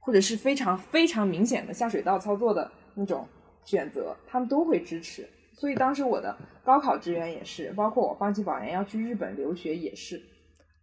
[0.00, 3.26] 或者是非常非常明显的下水道操作的那种
[3.64, 5.28] 选择，他们都会支持。
[5.52, 10.20] 所以当时我的高考志愿也是，包括我放弃保研要去日本留学也是。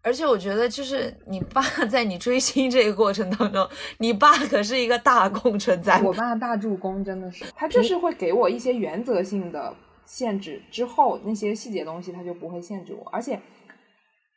[0.08, 3.68] 而且我觉得，就是你爸 在你追星这个过程当中，
[3.98, 6.02] 你爸可是一个大功臣在。
[6.02, 13.06] 我爸大助攻，真的是，他就是会给我一些原则性的限制，之后那些细节东西他就不会限制我。
[13.12, 13.38] 而且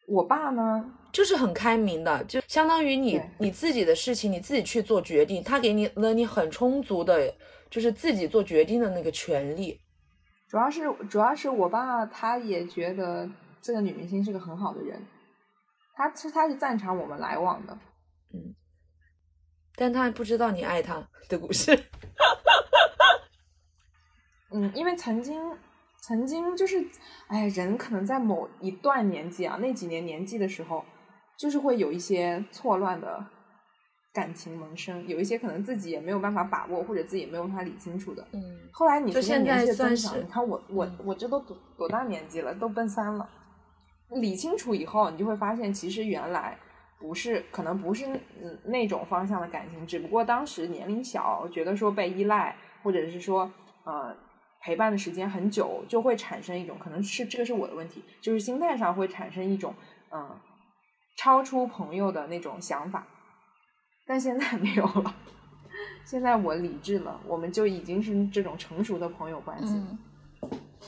[0.09, 7.33] 我爸呢，就是很开明的，就相当于你你自己的事情你自己去做决定，他给你了你很充足的，
[7.71, 9.79] 就是自己做决定的那个权利。
[10.49, 13.31] 主要是主要是我爸他也觉得
[13.63, 15.01] 这个女明星是个很好的人。
[16.01, 17.79] 他是他是赞成我们来往的，
[18.33, 18.55] 嗯，
[19.77, 21.73] 但他不知道你爱他的故事，
[24.51, 25.39] 嗯，因为曾经
[26.01, 26.83] 曾经就是，
[27.29, 30.83] 哎，人可能在某一段年纪啊，那几年年纪的时候，
[31.37, 33.23] 就是会有一些错乱的
[34.15, 38.41] 感情萌生，有一些可能自己也没有办法把握，或者自己也没有办法理清楚的，嗯。
[38.73, 43.29] 后来你现在增长，你看我我我这都多多大年纪了，都奔三了。
[44.11, 46.59] 理清楚以后，你就会发现，其实原来
[46.99, 48.07] 不是，可能不是
[48.43, 53.51] 嗯那种方向的感情，只不过当时年龄小，觉得说被依赖，或者是说
[53.85, 54.15] 呃
[54.61, 59.75] 陪伴的时间很久，就会产生一种可能是这个是我的问题，就是心态上会产生一种
[60.11, 60.29] 嗯
[61.17, 63.07] 超出朋友的那种想法，
[64.07, 65.15] 但现在 没有了，
[66.05, 69.81] 现在我理智了，我们就已经是这种成熟的朋友关系。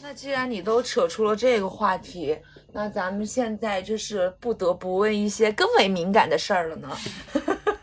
[0.01, 2.39] 那既然你都扯出了这个话题。
[2.75, 6.89] 那咱们现在就是不得不问一些更为敏感的事儿了呢。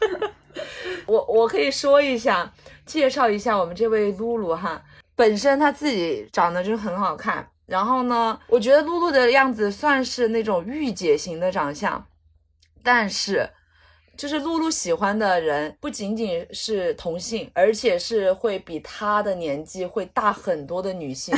[1.06, 2.52] 我我可以说一下，
[2.88, 4.84] 介绍一下我们这位露露哈。
[5.16, 12.04] 本身她自己长得就很好看，然后呢，我觉得露露的样子算是那种御姐型的长相，
[12.82, 13.48] 但是
[14.18, 21.38] 就是露露喜欢的人不仅仅是同性，而且是会比她的年纪会大很多的女性。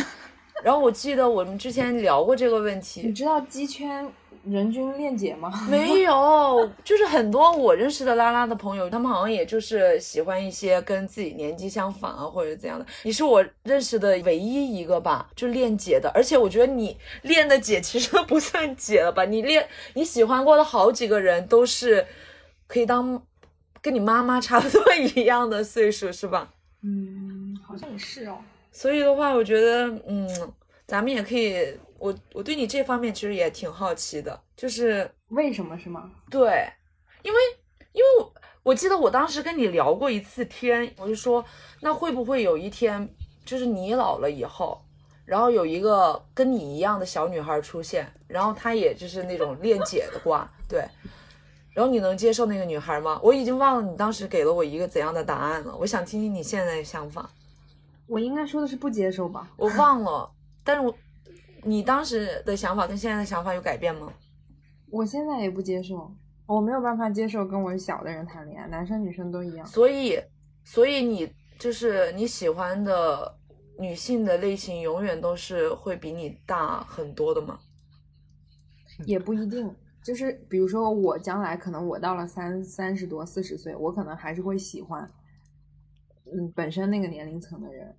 [0.64, 3.02] 然后我记得我们之前聊过这个问题。
[3.04, 4.08] 你知道鸡圈
[4.44, 5.52] 人均恋姐吗？
[5.70, 12.86] 没有，就是很多我认识的拉拉的朋友，他们好像也就是喜欢一些跟自己年纪相仿啊，或者怎样的。
[13.04, 16.10] 你是我认识的唯一一个吧，就恋姐的。
[16.16, 19.26] 而且我觉得你恋的姐其实都不算姐了吧？
[19.26, 22.06] 你恋你喜欢过的好几个人都是
[22.66, 23.22] 可以当
[23.82, 26.50] 跟你妈妈差不多一样的岁数，是吧？
[26.84, 28.38] 嗯，好像也是哦。
[28.72, 30.28] 所以的话，我觉得，嗯，
[30.92, 36.12] 咱们也可以，我我对你这方面其实也挺好奇的，就是为什么是吗？
[36.30, 36.70] 对，
[37.24, 37.40] 因为
[37.94, 41.46] 因为我我记得我当时跟你聊过一次天，我就说，
[41.80, 43.08] 那会不会有一天，
[43.46, 44.82] 就是你老了以后，
[45.24, 50.86] 然后有一个跟你一样的小女孩出现，然后她也就是那种恋姐的瓜，对，
[51.74, 53.18] 然后你能接受那个女孩吗？
[53.24, 57.30] 我已经忘了你当时给了我一个怎样的答案了，我想听听你现在的想法。
[58.08, 59.48] 我应该说的是不接受吧？
[59.56, 60.30] 我忘了，
[60.64, 60.96] 但是我，
[61.64, 64.12] 你当时的想法跟现在的想法有改变吗？
[64.90, 66.14] 我现在也不接受，
[66.46, 69.66] 我没有办法接受跟我小的人谈恋爱，男生女生都一样。
[69.66, 70.20] 所以，
[70.64, 73.38] 所以你就是你喜欢的
[73.80, 77.60] 女性的类型永远都是会比你大很多的吗？
[79.06, 85.10] 也不一定，就是比如说我将来可能我到了三三十多四十岁，我可能还是会喜欢，
[86.26, 87.96] 嗯，本身那个年龄层的人。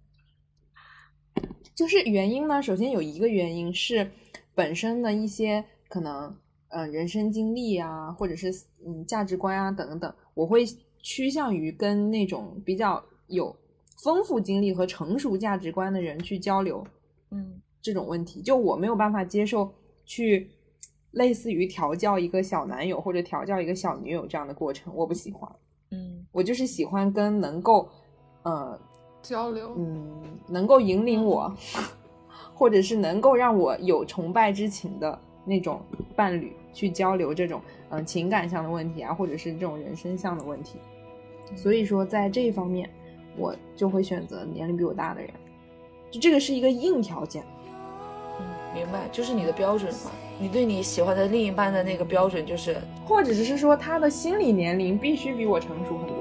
[1.75, 4.11] 就是原因呢，首先有一个原因是
[4.55, 6.35] 本身的一些可能，
[6.68, 8.53] 嗯、人生经历啊，或者是
[8.87, 10.64] 嗯价值观啊等等等，我会
[11.01, 13.55] 趋向于跟那种比较有
[14.03, 16.85] 丰富经历和成熟价值观的人去交流。
[17.31, 19.73] 嗯这种问题，就我没有办法接受
[20.05, 20.49] 去
[21.11, 25.51] 类似于调教一个小男友或者调教一个小女友这样的过程，我不喜欢。
[25.91, 27.89] 嗯我就是喜欢跟能够，
[28.45, 28.81] 呃，
[29.23, 31.55] 交流，嗯，能够引领我，
[32.55, 35.81] 或者是能够让我有崇拜之情的那种
[36.16, 37.61] 伴侣去交流这种
[37.91, 40.79] 嗯、呃情感上的问题啊，或者是这种人生上的问题。
[41.55, 42.89] 所以说，在这一方面，
[43.37, 45.31] 我就会选择年龄比我大的人，
[46.11, 47.45] 就这个是一个硬条件。
[48.41, 50.11] 嗯，明白，就是你的标准嘛。
[50.41, 56.16] 你对你喜欢的另一半的那个标准就是，或者只是说他的心理年龄必须比我成熟很多。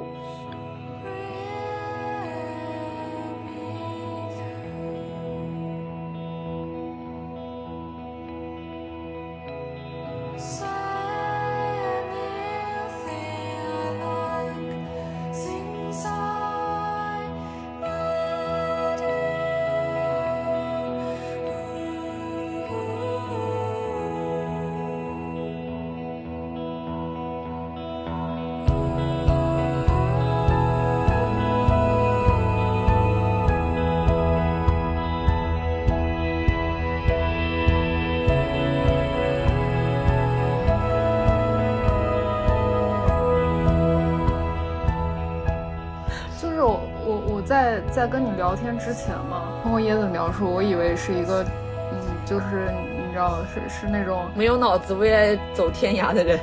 [47.51, 52.71] 在在跟你聊天之前嘛，通过椰子描述，我以为是一个，嗯，就是
[53.05, 56.39] 你知道是是那种没有脑子为爱走天涯的人。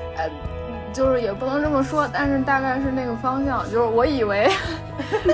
[0.93, 4.51] 就是也不能这么说，但是大概是那个方向，就是我以为，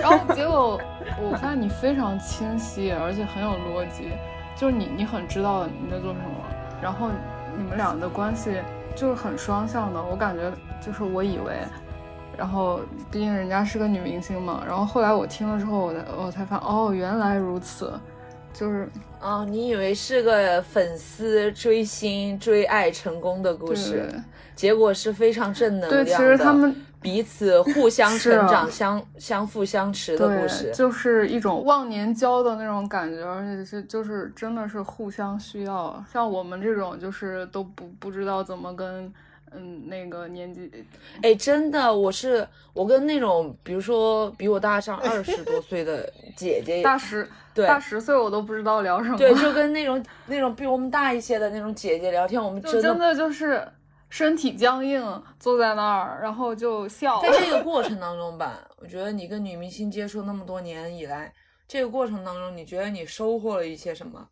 [0.01, 0.81] 然后结果
[1.21, 4.13] 我发现你非常清晰，而且很有逻辑，
[4.55, 6.45] 就是你你很知道你在做什么，
[6.81, 7.09] 然后
[7.57, 8.61] 你们俩的关系
[8.95, 11.59] 就是很双向的，我感觉就是我以为，
[12.37, 12.81] 然后
[13.11, 17.93] 毕竟人家是个女明星嘛，然后后来我听了之后，我才我才发现哦，原来如此，
[18.53, 18.89] 就是
[19.21, 24.21] 哦，你以为是个粉丝追星追爱成功的故事，对
[24.55, 26.05] 结果是非常正能，量的。
[26.05, 30.73] 对其实他们彼此互相成长、相相辅相持的故事，。
[30.73, 36.03] 就是一种忘年交的那种感觉，而且是就是真的是互相需要。
[36.11, 39.13] 像我们这种就是都不不知道怎么跟
[39.57, 40.71] 嗯那个年纪
[41.23, 53.67] 哎，真的，我是我跟那种比如说比我大上二十多岁的姐姐，大十对大十岁我都不知道聊什么，对，就 跟那种那种比我们大一些的那种姐姐聊天，我们真的就真的就是
[54.11, 57.21] 身体僵硬，坐在那儿，然后就笑。
[57.23, 61.33] 在这个过 程当中吧，我觉得你跟女明星接触那么多年以来，
[61.67, 64.29] 这个过程当中，你觉得你收获了一些什么？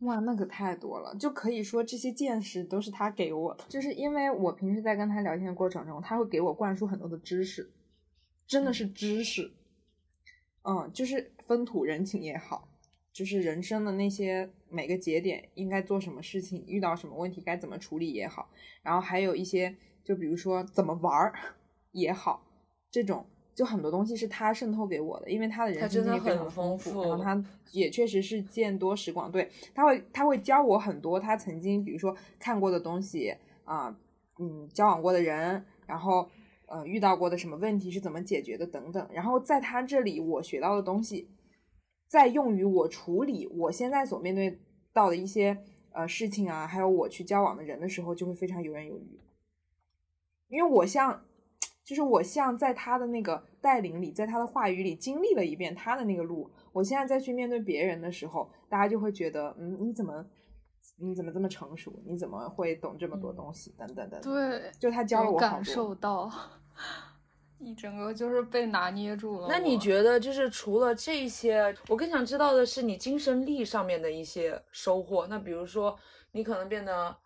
[0.00, 7.70] 哇，那可太多了，就可以说这些见识都是他给我的，就是因为我平时在跟他聊天的过程中，他会给我灌输很多的知识，
[8.46, 9.50] 真的是知识，
[10.62, 12.68] 嗯，就是风土人情也好，
[13.10, 18.50] 就是人生的那些每个节点应该做什么事情，遇到什么问题该怎么处理也好，
[18.82, 19.74] 然后还有一些
[20.04, 21.32] 就比如说怎么玩儿
[21.92, 22.46] 也好，
[22.90, 23.26] 这种
[23.56, 27.42] 就很多东西是他渗透给我的，因为他的人生经历非真的很常丰丰富然后他
[27.72, 33.34] 也确实是见多识广，对，他会他会教我很多他曾经比如说看过的东西
[33.64, 33.96] 啊、
[34.38, 36.28] 嗯，交往过的人，然后
[36.66, 41.26] 呃遇到过的什么问题是怎么解决的等等，然后在他这里我学到的东西，
[42.08, 44.60] 在用于我处理我现在所面对
[44.92, 45.56] 到的一些
[45.92, 49.18] 呃事情啊，还有我去交往的人的时候，就会非常游刃有余，
[50.48, 51.22] 因为我像。
[51.86, 60.26] 就是我像在他的那个带领里，在他的话语里经历了一遍他的那个路，我现在再去面对别人的时候，大家就会觉得，嗯，你怎么，
[60.98, 62.02] 你怎么这么成熟？
[62.04, 63.72] 你怎么会懂这么多东西？
[63.78, 64.34] 等等等等。
[64.34, 65.38] 对，就他教了我。
[65.38, 66.28] 感受到，
[67.60, 69.46] 一整个就是被拿捏住了。
[69.48, 75.24] 那你觉得就是除了这些，我更想知道的是你精神力上面的一些收获。
[75.28, 75.96] 那比如说，
[76.32, 77.16] 你可能变得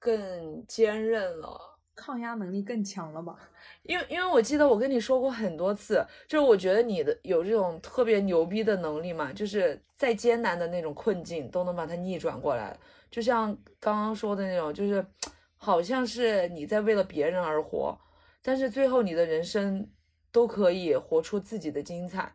[0.00, 1.73] 更坚韧了。
[1.94, 3.36] 抗压能力更强了吧？
[3.84, 12.76] 因为因为我记得我跟你说过很多次，就是我觉得你的有这种特别牛逼的能力嘛，就是再艰难的那种困境都能把它逆转过来。
[13.10, 15.04] 就像刚刚说的那种，就是
[15.56, 17.98] 好像是你在为了别人而活，
[18.42, 19.88] 但是最后你的人生
[20.32, 22.34] 都可以活出自己的精彩。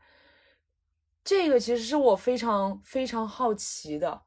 [1.23, 4.21] 这个其实是我非常非常好奇的。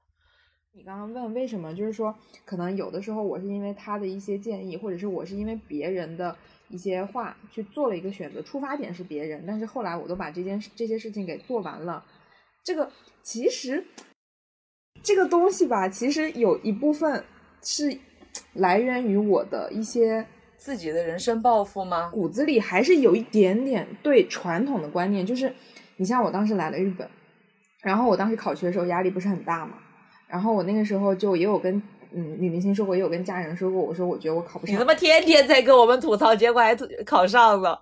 [0.75, 2.15] 你刚刚问为什么，就是说
[2.47, 6.35] 可能有的时候我是因为他的一些建议，或者是我是因为别人的
[6.71, 12.03] 一些话去做了一个选择，出发点是别人，但是后来我都把这件事这些事情给做完了。
[12.65, 12.91] 这个
[13.23, 13.85] 其实
[15.03, 17.23] 这个东西吧，其实有一部分
[17.63, 17.99] 是
[18.55, 22.09] 来源于我的一些自己的人生抱负吗？
[22.09, 25.55] 骨子里还是有一点点对传统的观念，就是
[25.99, 27.07] 你像我当时来了日本，
[27.83, 29.75] 然后我当时考学的时候压力不是很大嘛。
[30.33, 31.75] 然后我那个时候就也有跟
[32.11, 34.75] 嗯女明星说过，也有跟家人说过，我说我觉得我考不上。
[34.75, 36.75] 你他妈天天在跟我们吐槽，结果还
[37.05, 37.79] 考上了，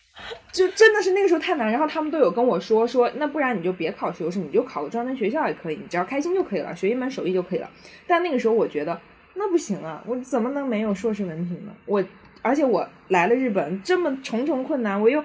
[0.52, 1.72] 就真的是那个时候太难。
[1.72, 7.70] 然后他们都有跟我说说，那不然你就别考学士，你就考个专门学校也可以，你只要开心就可以了，学一门手艺就可以了。
[8.06, 9.00] 但那个时候我觉得
[9.32, 11.72] 那不行啊，我怎么能没有硕士文凭呢？
[11.86, 12.04] 我
[12.42, 15.24] 而且我来了日本这么重重困难，我又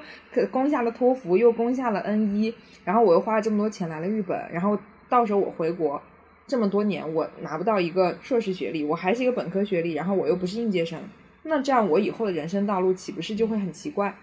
[0.50, 2.54] 攻下了托福，又攻下了 N 一，
[2.86, 6.02] 然后我又花了这么多钱来了日本，然后到时候我回国。
[6.52, 11.00] 这么多年，我拿不到一个硕士学历，我还是一个本科学历，然后我又不是应届生，
[11.44, 14.14] 那这样我以后的人生道路岂不是就会很奇怪？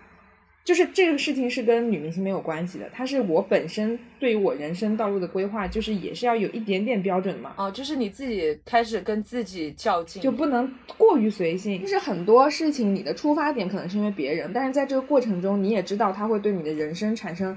[0.62, 7.54] 就是这个事情是跟女明星没有关系的，它是我本身对于我人生道路的规划，就是也是要有一点点标准嘛。
[7.56, 11.80] 哦，就是你自己开始跟自己较劲，就不能过于随性。
[11.80, 17.56] 就是很多事情，你的出发点可能是因为别人，但是在这个过程中，你也知道它会对你的人生产生。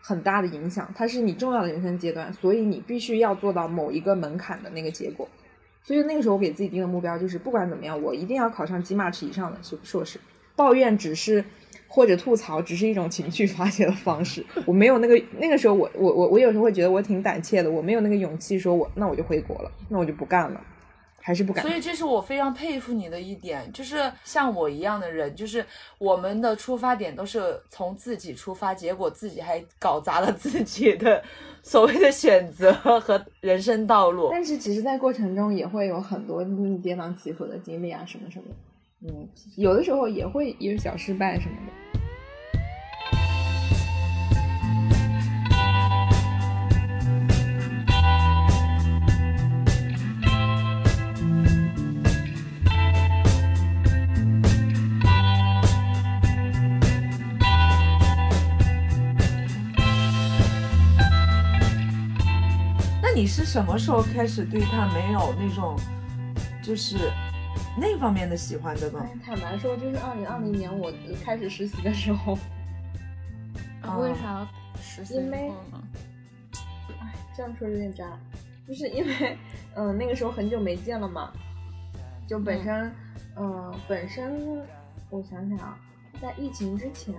[0.00, 5.28] 很大的影响，它是你重要的人生阶段，所以你必须要做到某一个门槛的那个结果。
[5.82, 10.20] 所以那个时候我给自己定的目标就是，不管怎么样，我一定要考上 GMAT 以上的硕硕士。
[10.54, 11.44] 抱怨只是
[11.86, 14.44] 或者吐槽，只是一种情绪发泄的方式。
[14.66, 20.60] 我没有那个那个时候，我我我我有时候会觉得我挺胆怯的，我没有那个勇气说，我那我就回国了，那我就不干了。
[21.28, 25.62] 还是不敢，所以这是我非常佩服你的一点，就是像我一样的人，就是
[25.98, 31.22] 我们的出发点都是从自己出发，结果自己还搞砸了自己的
[31.62, 34.30] 所谓的选择和人生道路。
[34.32, 36.42] 但是其实，在过程中也会有很多
[36.82, 38.44] 跌宕起伏的经历啊，什么什么，
[39.06, 41.87] 嗯，有的时候也会有小失败什么的。
[63.14, 65.76] 你是什么时候开始对他没有那种，
[66.62, 67.10] 就是
[67.76, 69.04] 那方面的喜欢的呢？
[69.24, 70.92] 坦白说，就是二零二零年我
[71.24, 72.38] 开始实习的时候。
[73.98, 74.46] 为啥
[74.82, 75.50] 实习因为，
[77.00, 78.04] 哎，这样说有点渣，
[78.66, 79.38] 就是因为，
[79.74, 81.32] 嗯，那个时候很久没见了嘛，
[82.26, 82.92] 就本身，
[83.36, 84.62] 嗯，本身，
[85.08, 85.78] 我想想啊，
[86.20, 87.14] 在疫情之前。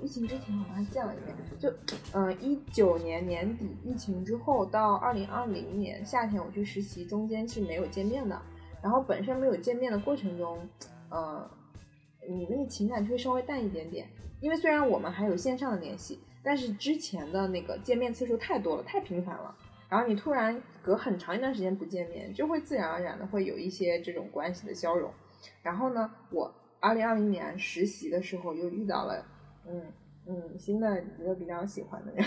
[0.00, 1.72] 疫情之前好像还见了一面，就，
[2.12, 8.40] 呃，一九年年底疫情之后到二零二零年夏天我去实习，中间是没有见面的。
[8.82, 10.58] 然后本身没有见面的过程中，
[11.08, 11.50] 呃，
[12.28, 14.06] 你那个情感就会稍微淡一点点。
[14.40, 19.56] 因为虽然我们还有线上的联系，但是之前的那个见面次数太多了，太频繁了。
[19.88, 25.10] 然后你突然隔很长一段时间不见面，就会自然而然的会有一些这种关系的消融。
[25.62, 29.24] 然后呢，我二零二零年实习的时候又遇到了。
[29.68, 29.82] 嗯
[30.26, 32.26] 嗯，新的一个比较喜欢的人，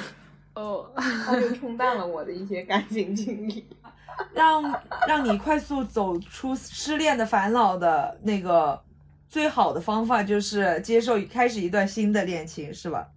[0.54, 3.66] 哦， 他就冲淡了我的一些感情经历，
[4.34, 4.62] 让
[5.08, 8.80] 让你快速走出失恋的烦恼的那个
[9.28, 13.10] 最好的方法就是接受开始一段新的恋情，是吧？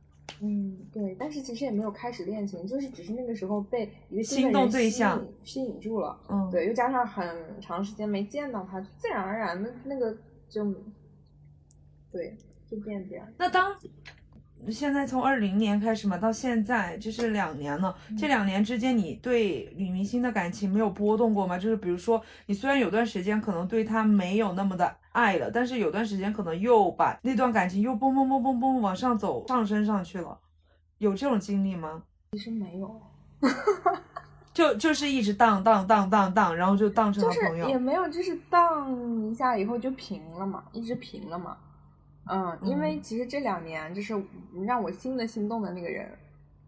[0.43, 10.17] 嗯，对，但是其实也没有开始恋情，就是只是那个时候被一个心动对象吸引住了，嗯，对，又加上很长时间没见到他，自然而然的那个
[10.49, 10.65] 就，
[12.11, 12.35] 对。
[12.71, 13.27] 就变这样。
[13.37, 13.75] 那当
[14.69, 17.97] 现在从二零年开始嘛，到现在就是两年了。
[18.19, 21.59] 这两年之间，你对女明星的感情没有波动过吗？
[21.59, 30.39] 就是比如说，你虽然有段时间可能对她没有那么的爱了，但是有段时间可能又把那段感情又嘣嘣嘣嘣嘣往上走上升上去了，
[30.99, 32.03] 有这种经历吗？
[32.33, 33.01] 其实没有，
[34.53, 37.67] 就就是一直荡荡荡荡荡，然后就荡成了朋友。
[37.67, 41.57] 也没有，就是荡一下以后就平了嘛，一直平了嘛。
[42.27, 44.15] 嗯，因为其实这两年就是
[44.65, 46.09] 让我新的心动的那个人，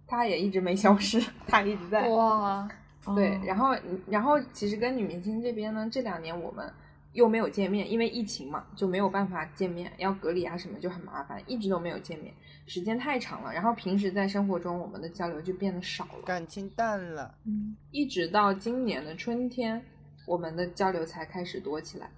[0.07, 2.09] 他也一直没消失， 他一直在。
[2.09, 2.68] 哇，
[3.14, 3.76] 对，然后
[4.09, 6.72] 然后其实跟女明星这边呢，这两年我们
[7.12, 12.32] 又没有见面，因为疫情嘛，就没有办法见面，要隔离啊什么就很麻烦，一直都没有见面，
[12.66, 13.53] 时间太长了。
[13.53, 17.34] 然后平时在生活中我们的交流就变得少了，感情淡了。
[17.44, 19.84] 嗯，一直到今年的春天，
[20.26, 22.09] 我们的交流才开始多起来，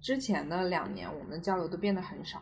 [0.00, 2.40] 之前的两年我们的交流都变得很少。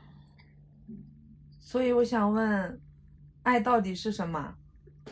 [1.64, 2.80] 所以我想问，
[3.44, 4.54] 爱到底是什么？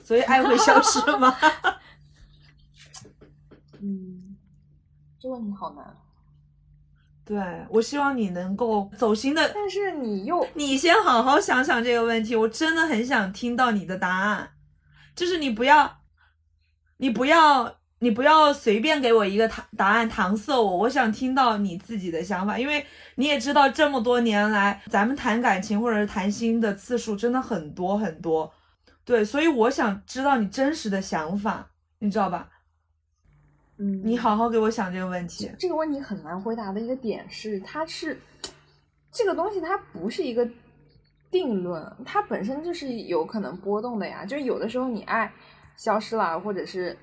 [0.02, 1.34] 所以爱会消失吗？
[3.80, 4.36] 嗯，
[5.18, 5.86] 这问题好难。
[7.24, 7.38] 对
[7.70, 14.50] 我希望你能够走心的，但是你又你先好好想想这个问题，我真的很想听到你的答案，
[15.14, 16.02] 就是你不要，
[16.96, 22.84] 你不要，你不要随便给我一个答答案搪塞我，我想听到你自己的想法，因为
[23.16, 28.50] 你也知道这么多年来咱们谈感情或者是谈心的次数真的很多很多，
[29.04, 32.48] 对，所以我想知道你真实的想法，你知道吧？
[33.76, 35.50] 嗯，你好好给我想这个问题。
[35.58, 38.18] 这个问题很难回答的一个点是，它是
[39.12, 40.48] 这个东西，它不是一个
[41.30, 44.24] 定论，它本身就是有可能波动的呀。
[44.24, 45.30] 就是有的时候你爱
[45.76, 46.96] 消失了，或者是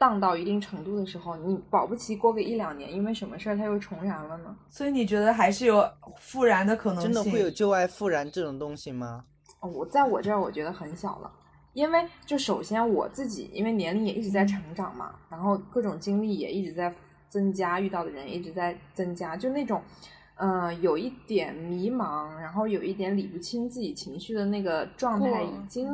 [0.00, 4.56] 荡到一定程度的时候，你保不齐过个一两年，因为什么事儿它又重燃了呢？
[4.70, 5.86] 所以你觉得还是有
[6.18, 7.12] 复燃的可能性？
[7.12, 9.26] 真的会有旧爱复燃这种东西吗？
[9.60, 11.30] 哦，我在我这儿我觉得很小了。
[11.74, 16.92] 因为就首先我自己，因为年龄也一直在成长嘛，然后各种经历也一直在
[17.28, 19.82] 增加，遇到的人一直在增加，就那种，
[20.36, 25.86] 嗯，有一点迷茫，然后有一点理不清自己情绪的那个状态，已经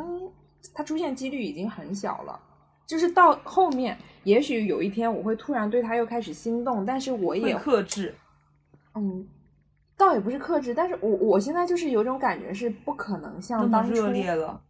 [0.72, 2.40] 它出现几率已经很小了。
[2.86, 8.14] 就是到后面，也许有一天我会突然对他又开始心动，但是我也克制，
[8.94, 9.26] 嗯。
[9.98, 14.08] 倒也不是克制，但是我我现在就是有种感觉，是不可能像当初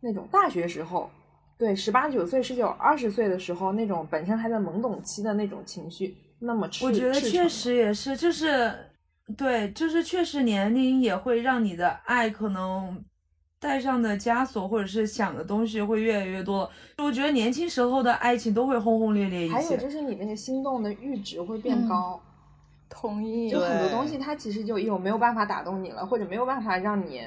[0.00, 1.10] 那种大学时候，
[1.58, 6.70] 对十八九岁、十九二十岁的时候那种本身还在懵懂期的那种情绪那么。
[6.80, 8.72] 我觉得确实也是，就是
[9.36, 13.04] 对，就是确实年龄也会让你的爱可能
[13.66, 16.70] 带上的枷锁或者是想的东西会越来越多。
[16.98, 22.20] 我觉得年轻时候的爱情都会轰轰烈烈一些，还有就是你那个心动的阈值会变高。
[22.88, 27.20] 同意，就很多东西，它其实就有没有办法打动你了，或者没有办法让你，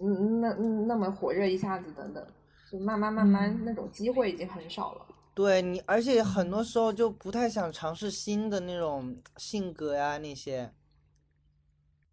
[0.00, 0.52] 嗯，那
[0.88, 2.26] 那么火热一下子等等，
[2.72, 5.06] 就慢慢慢慢那种机会已经很少了。
[5.32, 10.72] 对你，而且很多时候就不太想尝试新的那种性格呀那些。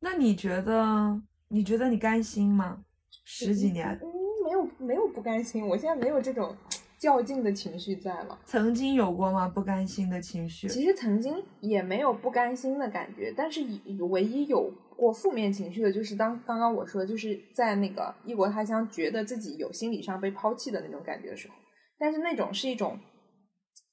[0.01, 1.20] 那你觉得？
[1.49, 2.84] 你觉得你甘心吗？
[3.30, 3.88] 十几年？
[4.01, 4.07] 嗯，
[4.45, 6.55] 没有没有不甘心，我现在没有这种。
[6.99, 9.47] 较劲的情绪在了，曾经有过吗？
[9.47, 13.61] 不甘心的情绪，其实曾经也没有不甘心的感觉，但是
[14.09, 21.53] 唯一有过负面情绪的，就是当刚刚我说，就是在那个异国他乡，觉得自己有心理上被抛弃的那种感觉的时候，
[21.99, 22.99] 但是那种是一种，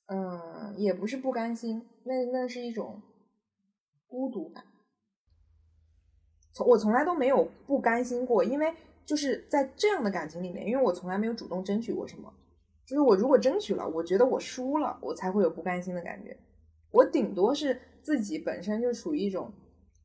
[0.07, 3.03] 嗯，也不是不甘心，那那是一种
[4.07, 4.65] 孤独感。
[6.55, 8.73] 从我从来都没有不甘心过，因为
[9.05, 12.33] 就是在这样的感情里面，因为我从来没有主动争取过什么。
[12.87, 16.37] 就是我如果争取了，我觉得我输了，我才会有不甘心的感觉。
[16.91, 19.51] 我顶多是自己本身就处于一种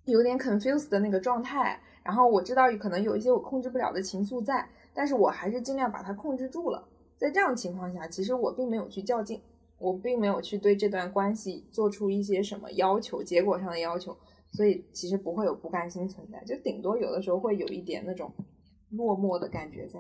[0.06, 6.88] 有点 confused 的那个状态，然后我知道可能有一些我控制不了的情愫在，但是我还是尽量把它控制住了。
[7.18, 9.42] 在这样情况下，其实我并没有去较劲，
[9.78, 14.16] 我并没有去对这段关系做出一些什么要求，结果上的要求，
[14.54, 18.32] 所以其实不会有不甘心存在，就顶多有的时候会有一点那种
[18.92, 20.00] 落寞的感觉在。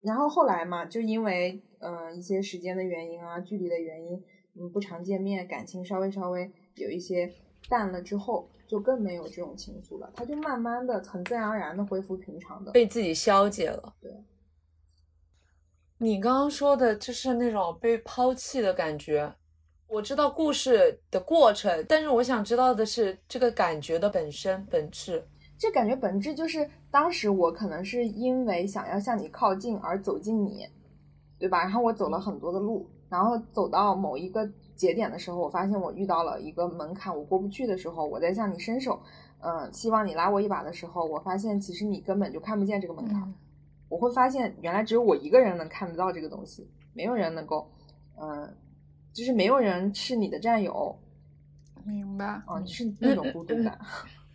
[0.00, 4.22] 然后后来嘛，就因为嗯一些时间的原因啊，距离的原因，
[4.54, 7.32] 嗯不常见面，感情稍微稍微有一些
[7.68, 10.12] 淡了之后，就更没有这种情愫了。
[10.14, 13.94] 他就慢慢的、很自然而然的恢复平常的，被自己消解了。
[14.00, 14.12] 对，
[15.98, 19.34] 你刚刚说的就是那种被抛弃的感觉。
[19.88, 25.26] 我知道故事的过程，但是我想知道的是这个感觉的本身本质。
[25.58, 30.68] 这感觉本质就是，当时我可能是因为想要向你靠近而走近你，
[31.38, 31.62] 对吧？
[31.62, 39.00] 然后我走了很多的路，然后走到某一个节点的时候，我发现我遇到了一个门槛，我过不去的时候，我在向你伸手，
[39.40, 43.32] 嗯，希望你拉我一把的时候，我发现其实你根本就看不见这个门槛。
[43.88, 47.70] 我会发现原来只有我一个人能看得到这个东西，没有人能够，
[48.20, 48.54] 嗯，
[49.12, 50.94] 就是没有人是你的战友。
[51.84, 52.42] 明白。
[52.46, 53.78] 嗯，是那种孤独感。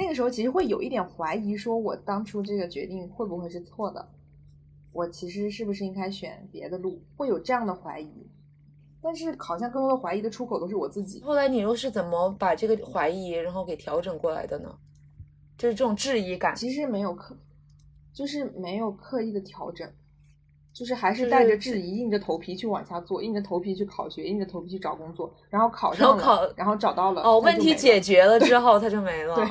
[0.00, 4.08] 那个时候其实会有一点怀疑，说我当初这个决定会不会是错的？
[4.92, 7.02] 我其实是不是应该选别的路？
[7.18, 8.26] 会有这样的怀疑，
[9.02, 11.20] 但是好像更多的怀疑的出口都是我自己。
[11.22, 14.74] 后来你又是怎么把这个怀疑然后给调整过来的呢？
[15.58, 17.36] 就是这种质疑感，其实没有刻，
[18.14, 19.86] 就是没有刻意的调整。
[20.80, 27.20] 就是还是带着质疑，硬着头皮去往下做，硬着头皮去考学，硬着头皮去找工作，然后考上了，然后找到了。
[27.20, 29.34] 哦，问题解决了之后，他就没了。
[29.34, 29.44] 对，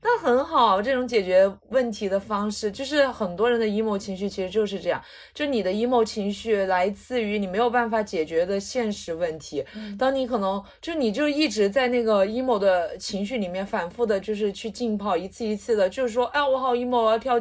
[0.00, 5.02] 那很好，这种解决问题的方式，就是很多人的 emo 情绪其实就是这样，
[5.34, 9.64] 就你的 emo 情绪来自于你没有办法解决的现实问题。
[9.98, 17.34] 当你可能就你就一直在那个 emo 的情绪里面反复的，就是去浸泡，一次一次的，就是说，哎，我好 emo，我要跳，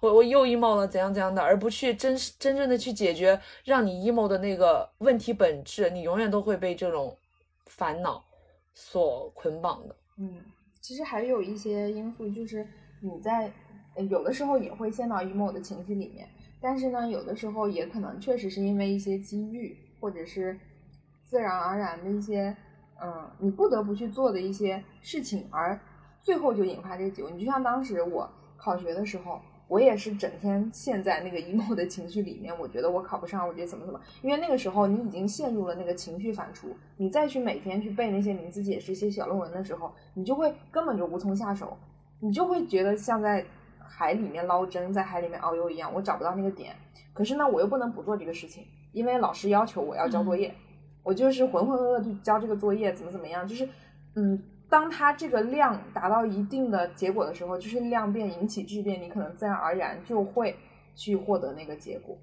[0.00, 7.18] 我我又 emo 了，怎样怎样的，而不去真真正的去解决让你 emo 的那个问题本质，你永远都会被这种
[7.66, 8.24] 烦恼
[8.72, 9.96] 所捆绑的。
[10.18, 10.40] 嗯。
[10.84, 12.68] 其实还有一些因素，就是
[13.00, 13.50] 你在
[14.10, 16.28] 有的时候也会陷到 emo 的情绪里面，
[16.60, 20.60] 但是呢，有的时候也可能确实是因为一些机遇，或者是
[21.24, 22.54] 自然而然的一些，
[23.00, 25.80] 嗯，你不得不去做的一些事情，而
[26.22, 27.30] 最后就引发这个结果。
[27.30, 29.40] 你就像当时我考学的时候。
[29.66, 36.66] 我也是整天陷在那个 emo 的情绪里面，我觉得我考不上，我觉得怎么怎么，因为那个时候你已经陷入了那个情绪反刍，
[36.98, 41.76] 你再去每天去背那些名词解释、写小论文的时候，你就会根本就无从下手，
[42.20, 43.44] 你就会觉得像在
[43.78, 46.76] 海里面捞针，在海里面遨游一样，我找不到那个点。
[47.12, 50.54] 可是呢，我又不能不做这个事情，因为老师要求我要交作业，
[51.02, 53.68] 我就是浑浑噩噩去交这个作业，怎么怎么样，就是
[54.14, 54.42] 嗯。
[54.68, 60.56] 当它这个量达到一定的结果的时候，就是量变引起质变，你可能自然而然就会
[60.94, 62.16] 去获得那个结果。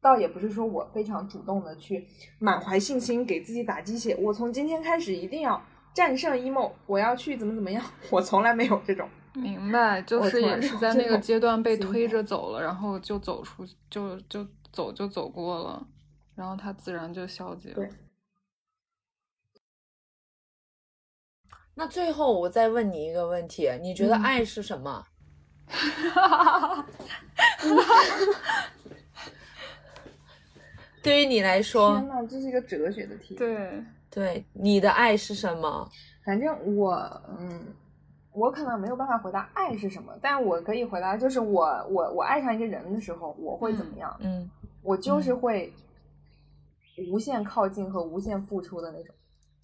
[0.00, 2.06] 倒也不是说我非常主动的去
[2.38, 5.60] 满怀信心给自己打鸡血，我从今天开始一定要
[5.92, 9.08] 战胜 emo，我要去怎么怎么样，我从来没有这种。
[9.34, 15.86] 明白，就是也是在那个阶段被推着走了，然后就走出，就就走就走过了，
[16.34, 17.88] 然后它自然就消解了。
[21.78, 25.04] 那最后我再问你一个问题，你觉得爱是什么？
[25.68, 26.86] 哈哈哈
[31.02, 33.34] 对于你来说，天呐，这是一个哲学的题。
[33.34, 35.86] 对对，你的爱是什么？
[36.24, 36.94] 反正我，
[37.38, 37.62] 嗯，
[38.32, 44.16] 我可能没有办法回答爱是什么，但我可以回答，就是我我我爱上一个人的时候，我会怎么样？
[44.20, 44.50] 嗯，
[44.82, 45.70] 我就是会
[47.10, 49.14] 无限靠近和无限付出的那种。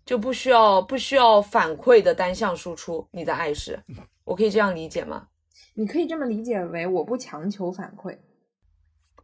[0.05, 3.79] 就不需要不需要反馈的单向输出，你的爱是，
[4.25, 5.29] 我可以这样理解吗？
[5.75, 8.19] 你可以这么理解为我不强求反馈，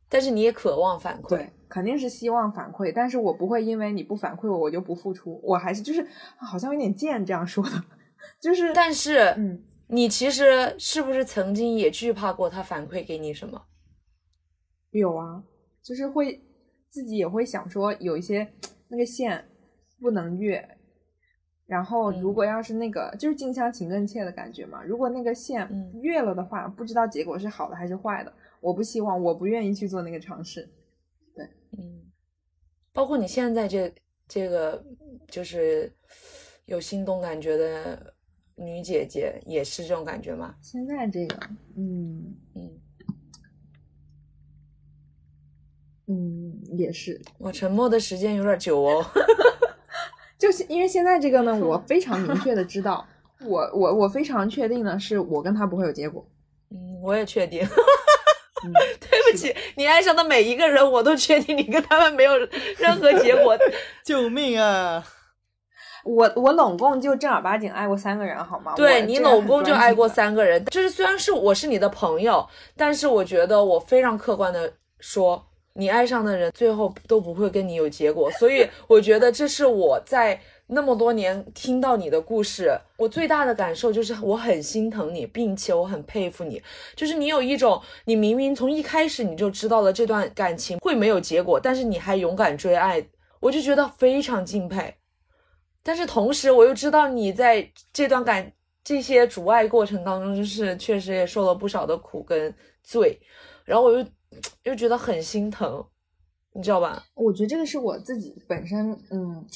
[0.08, 6.06] 但是你也渴望反馈，对，肯定是希望反馈，但是我不会因为你不反馈我，我就不付出，我还是就是
[6.38, 7.84] 好像有点贱这样说的，
[8.40, 13.60] 就是，但是，嗯，你其实是不是曾经也惧怕过他反馈给你什么？
[14.92, 15.42] 有啊，
[15.82, 16.40] 就是会
[16.88, 18.50] 自己也会想说有一些
[18.88, 19.44] 那个线。
[20.00, 20.76] 不能越，
[21.66, 24.82] 然后如果要是那个就是近乡情更怯的感觉嘛。
[24.82, 25.68] 如果那个线
[26.00, 28.32] 越了的话，不知道结果是好的还是坏的。
[28.60, 30.68] 我不希望，我不愿意去做那个尝试。
[31.34, 32.02] 对，嗯，
[32.92, 33.94] 包括你现在这
[34.26, 34.84] 这个
[35.28, 35.92] 就是
[36.66, 38.14] 有心动感觉的
[38.56, 40.54] 女姐姐，也是这种感觉吗？
[40.60, 41.36] 现在这个，
[41.76, 42.80] 嗯嗯
[46.06, 47.20] 嗯，也是。
[47.38, 49.04] 我沉默的时间有点久哦。
[50.38, 53.04] 就是因为现在这个呢，我非常明确的知道，
[53.44, 56.24] 我我我非常确定的是，我跟他不会有结果。
[56.70, 57.66] 嗯，我也确定。
[58.60, 62.36] 对不起，你爱上的每一个人，我都确定你跟他们没有
[62.76, 63.56] 任何结果。
[64.04, 65.04] 救命啊！
[66.04, 68.74] 我我拢共就正儿八经爱过三个人，好吗？
[68.74, 72.44] 对你拢共就爱过三个人，就是虽然是我是你的朋友，
[72.76, 75.47] 但是我觉得我非常客观的说。
[75.78, 86.60] 你爱上的人最后都不会跟你有结果，所以我觉得这是我在那么多年听到你的故事，我最大的感受就是我很心疼你，并且我很佩服你。
[86.96, 93.08] 就是你有一种，你明明从一开始你就知道了这段感情会没有结果，但是你还勇敢追爱，
[93.38, 94.92] 我就觉得非常敬佩。
[95.84, 98.52] 但是同时我又知道你在这段感
[98.82, 102.52] 这些阻碍过程当中，就是确实也受了不少的苦跟
[102.82, 103.16] 罪，
[103.64, 104.04] 然后我又。
[104.64, 105.84] 又觉得很心疼，
[106.54, 107.04] 你知道吧？
[107.14, 109.46] 我觉得这个是我自己本身，嗯，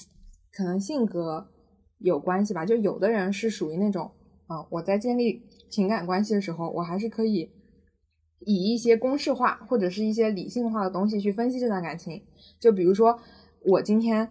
[0.53, 1.49] 可能性格
[1.99, 2.65] 有关系吧。
[2.65, 4.11] 就有的人是属于那种，
[4.47, 7.51] 啊，我在建立情感关系的时候，我还是可以
[8.41, 12.23] 以一些公式化或者是一些理性化的东西去分析这段感情。
[12.59, 13.19] 就比如说，
[13.61, 14.31] 我今天，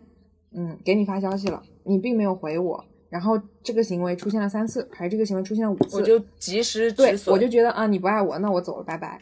[0.51, 9.21] 嗯，给你发消息了，你并没有回我，然后这个行为出现了三次，还是这个行为出现了五次，我就及时止损，我就觉得啊，你不爱我，那我走了，拜拜。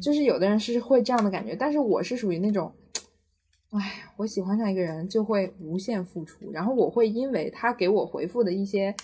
[0.00, 2.72] 就是有的人是会这样的感觉，但是我是属于那种，
[3.70, 8.94] 哎，我喜欢上一个人就会无限付出，然后我会因为他给我回复的一些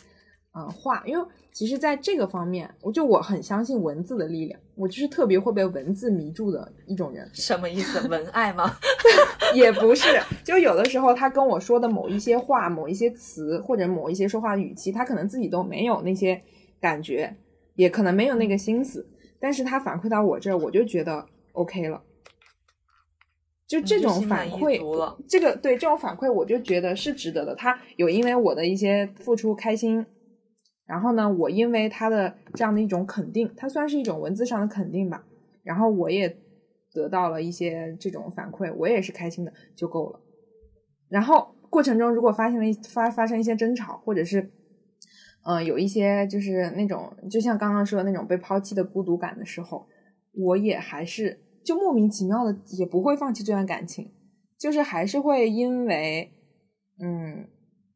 [0.54, 7.28] 嗯话，因为其实在这个方面，我就我很相信文字的力量，我就是特别会被文字迷住的一种人。
[7.32, 8.06] 什么意思？
[8.08, 8.74] 文爱吗？
[9.54, 10.08] 也不是，
[10.44, 16.42] 就有的时候他跟我说的某一些话、某一些词或者某一些说话语气，他可能自己都没有那些
[16.80, 17.36] 感觉，
[17.74, 19.06] 也可能没有那个心思，
[19.42, 22.00] 但是他反馈到我这儿，我就觉得 OK 了。
[23.66, 24.80] 就这种反馈，
[25.28, 27.52] 这个对这种反馈，我就觉得是值得的。
[27.56, 30.06] 他有因为我的一些付出开心，
[30.86, 35.24] 然后呢，我因为他的这样的一种肯定，他算是一种文字上的肯定吧，
[35.64, 36.36] 然后我也
[36.92, 40.20] 得到了一些这种反馈，我也是开心的就够了。
[41.08, 44.52] 然后过程中如果发现了发发生一些争吵，或者是
[45.44, 49.86] 嗯有一些就是那种就像刚刚说的那种被抛弃的孤独感的时候，
[50.32, 51.40] 我也还是。
[51.64, 54.10] 就莫名其妙的也不会放弃这段感情，
[54.58, 56.28] 就是还是会因为，
[57.00, 57.46] 嗯，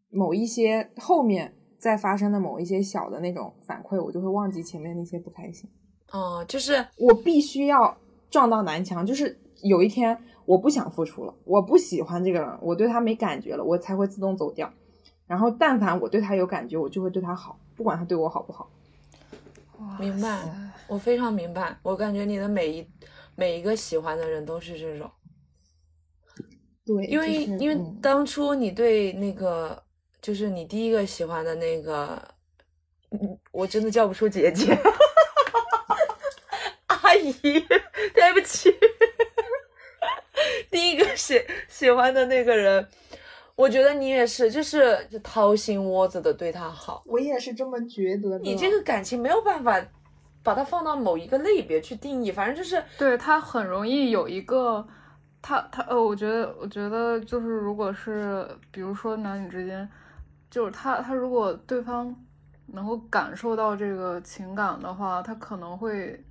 [0.09, 5.69] 某一些后面再发生的某一些小的那种反馈，我就会忘记前面那些不开心。
[6.13, 7.99] 哦，就是我必须要
[8.31, 14.73] 撞到南墙，就是有一天我不想付出了，我不喜欢这个人，我对他没感觉了，我才会自动走掉。
[15.27, 18.71] 然后但凡我对他有感觉，我就会对他好，不管他对我好不好。
[19.99, 20.41] 明白，
[20.87, 22.87] 我非常明白，我感觉你的每一。
[23.39, 25.11] 每一个喜欢的人都是这种，
[26.87, 29.85] 对，因为因为当初你对那个
[30.23, 32.19] 就是你第一个喜欢的那个，
[33.53, 34.75] 我真的叫不出姐姐，
[36.89, 38.75] 阿姨，对不起，
[40.73, 42.89] 第一个喜喜欢的那个人，
[43.57, 48.39] 我觉得你也是，就是就掏心窝子的对他好，我也是这么觉得。
[48.39, 49.83] 你这个感情没有办法。
[50.43, 54.87] 把它放到某一个类别去定义，反正就是对他很容易有一个，
[55.43, 59.89] 他他呃，我觉得我觉得就是如果是比如说男女之间，
[60.49, 62.15] 就是他他如果对方
[62.69, 66.25] 能够感受到这个情感的话，他可能会，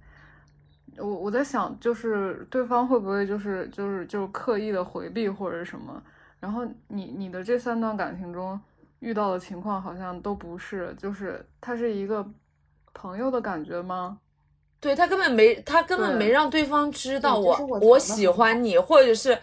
[0.97, 6.01] 我我在想就是对方会不会就是就是就是刻意的回避或者什么，
[6.45, 8.59] 然后你你的这三段感情中
[8.99, 12.23] 遇到的情况好像都不是，就是他是一个。
[12.97, 14.17] 朋友的感觉吗？
[14.79, 19.37] 对他根本没，他根本没让对方知道我我喜欢你，或者是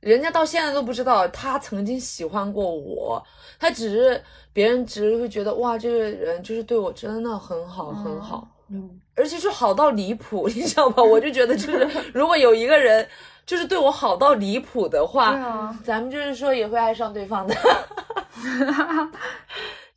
[0.00, 3.24] 人家到现在都不知道他曾经喜欢过我，
[3.58, 4.22] 他只是
[4.52, 11.02] 别人只是会觉得哇，这个人就是对我真的很好很好，嗯，而且就好到离谱，你知道吗？
[11.02, 13.08] 我就觉得就是如果有一个人
[13.46, 17.54] 就是对我好到离谱的话，咱们就是说也会爱上对方的。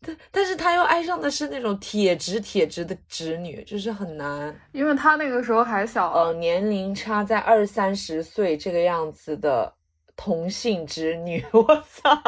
[0.06, 9.74] 但但是他又爱上的是那种铁直铁直的直女，就是很难，因为他那个时候还小，呃，年龄差在二三十岁这个样子的
[10.18, 12.22] 同性直女， 我操，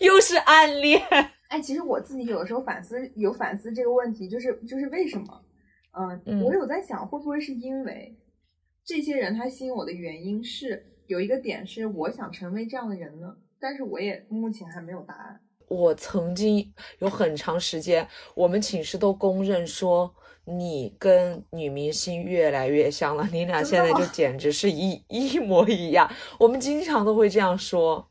[0.00, 1.00] 又是暗恋。
[1.46, 5.40] 哎，其实我自己有的时候反思，有反思这个问题，就是就是为什么？
[6.26, 8.16] 嗯，我有在想，会不会是因为
[8.90, 13.36] 这些人他吸引我的原因是有一个点是我想成为这样的人呢？
[13.60, 15.40] 但是我也目前还没有答案。
[15.68, 20.12] 我曾经有很长时间，我们寝室都公认说
[20.44, 26.10] 你跟女明星越来越像了，你俩现在就简直是一一模一样。
[26.40, 28.04] 我们经常都会这样说。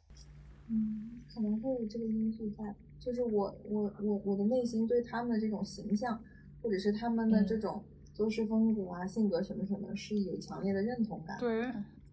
[0.70, 6.24] 嗯，可能会有这个因素在，就是我我我我的内心对他们的这种形象，
[6.62, 7.84] 或者是他们的这种
[8.20, 11.38] 做事风格啊、性格什么什么，是有强烈的认同感。
[11.40, 11.64] 对，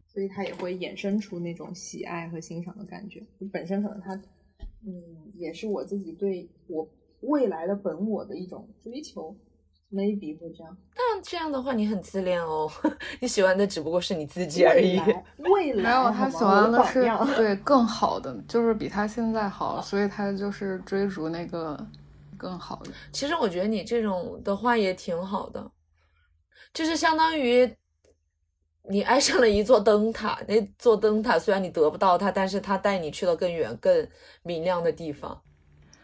[0.07, 3.21] 所以他也会衍生出那种喜爱和欣赏的感觉。
[3.53, 4.15] 本身可能他。
[4.89, 4.93] 嗯，
[5.35, 6.89] 也是我自己对我
[7.23, 9.37] 未来的本我的一种追求
[9.91, 10.77] ，maybe 会这样。
[10.95, 12.71] 但这样的话，你很自恋哦。
[13.21, 15.01] 你喜欢的只不过是你自己而已。
[15.43, 17.03] 未来没有，他喜欢的是
[17.35, 21.77] 对 更好的，就是比他现在好，所以他就是追逐那个
[22.37, 22.93] 更好的。
[23.11, 25.69] 其实我觉得你这种的话也挺好的，
[26.77, 27.75] 就是相当于。
[28.89, 34.09] 你爱上了一座灯塔，那座灯塔虽然你得不到它，但是它带你去了更远、更
[34.45, 35.43] 明亮的地方。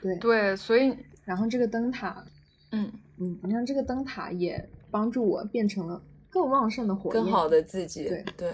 [0.00, 0.92] 对对，所以
[1.24, 2.24] 然后这个灯塔，
[2.72, 8.08] 嗯嗯，你看这个灯塔也帮助我变成了更旺盛的火焰，更好的自己。
[8.08, 8.50] 对对。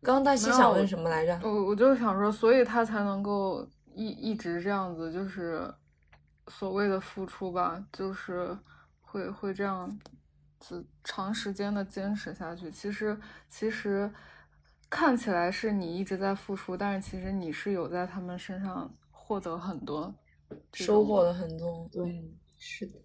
[0.00, 1.38] 刚刚大西想问什么来着？
[1.42, 5.70] 我我就是想说，所以他才能够一一直这样子，就是
[6.48, 8.56] 所谓的付出吧，就是
[9.12, 9.98] 会会这样
[10.58, 10.84] 子。
[11.04, 14.10] 长时间的坚持下去，其实其实
[14.88, 20.14] 看起来是你一直在付出，但是其实你是有在他们身上获得很多，
[20.72, 21.88] 收获了很多。
[21.92, 22.98] 对，是的。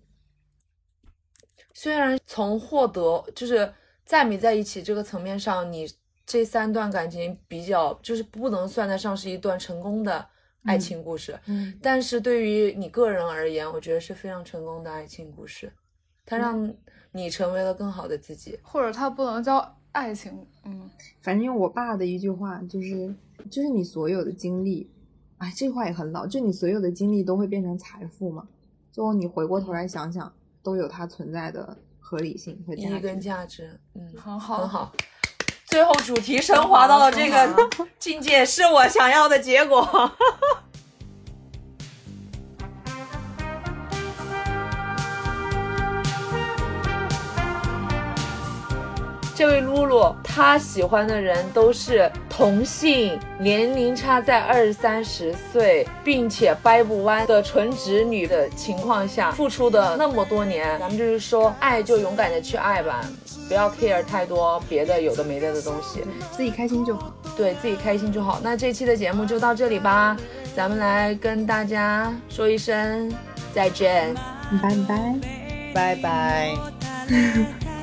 [1.74, 3.74] 虽然从获得就是
[4.06, 5.88] 在没在一起这个层面上，你
[6.26, 10.30] 这三段感情比较就是不能算得上是一段成功的
[10.64, 15.74] 爱情故事，嗯，但是对于你个人而言，我觉得是非常成功的爱情故事，
[16.28, 16.72] 它让
[17.12, 18.60] 你成为了更好的自己。
[18.62, 20.88] 或者它不能叫爱情，嗯，
[21.22, 23.16] 反正用我爸的一句话就是，
[23.50, 24.88] 就是你所有的经历，
[25.40, 28.48] 哎，这话也很老，就你所有的经历都会变成财富嘛。
[28.92, 33.20] 最后你回过头来想想，都有它存在的合理性和价意义跟。
[33.20, 34.92] 价值，嗯，很好，很好。
[35.66, 37.70] 最后主题升华到了这个
[38.00, 39.82] 境界，是我想要的结果。
[49.38, 63.06] 这位露露，她喜欢的人都是同性，年龄差在二三十岁，并且掰不弯的纯直女的情况下，付出的那么多年，咱们就是说，爱就勇敢的去爱吧，
[63.48, 67.14] 不要 care 太多别的有的没的的东西，自己开心就好。
[67.38, 68.40] 对自己开心就好。
[68.42, 70.18] 那这期的节目就到这里吧，
[70.56, 73.14] 咱们来跟大家说一声
[73.54, 74.16] 再见，
[74.64, 75.16] 拜拜，
[75.76, 76.56] 拜拜。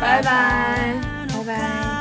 [0.00, 1.16] 拜拜。
[1.28, 1.95] 拜拜。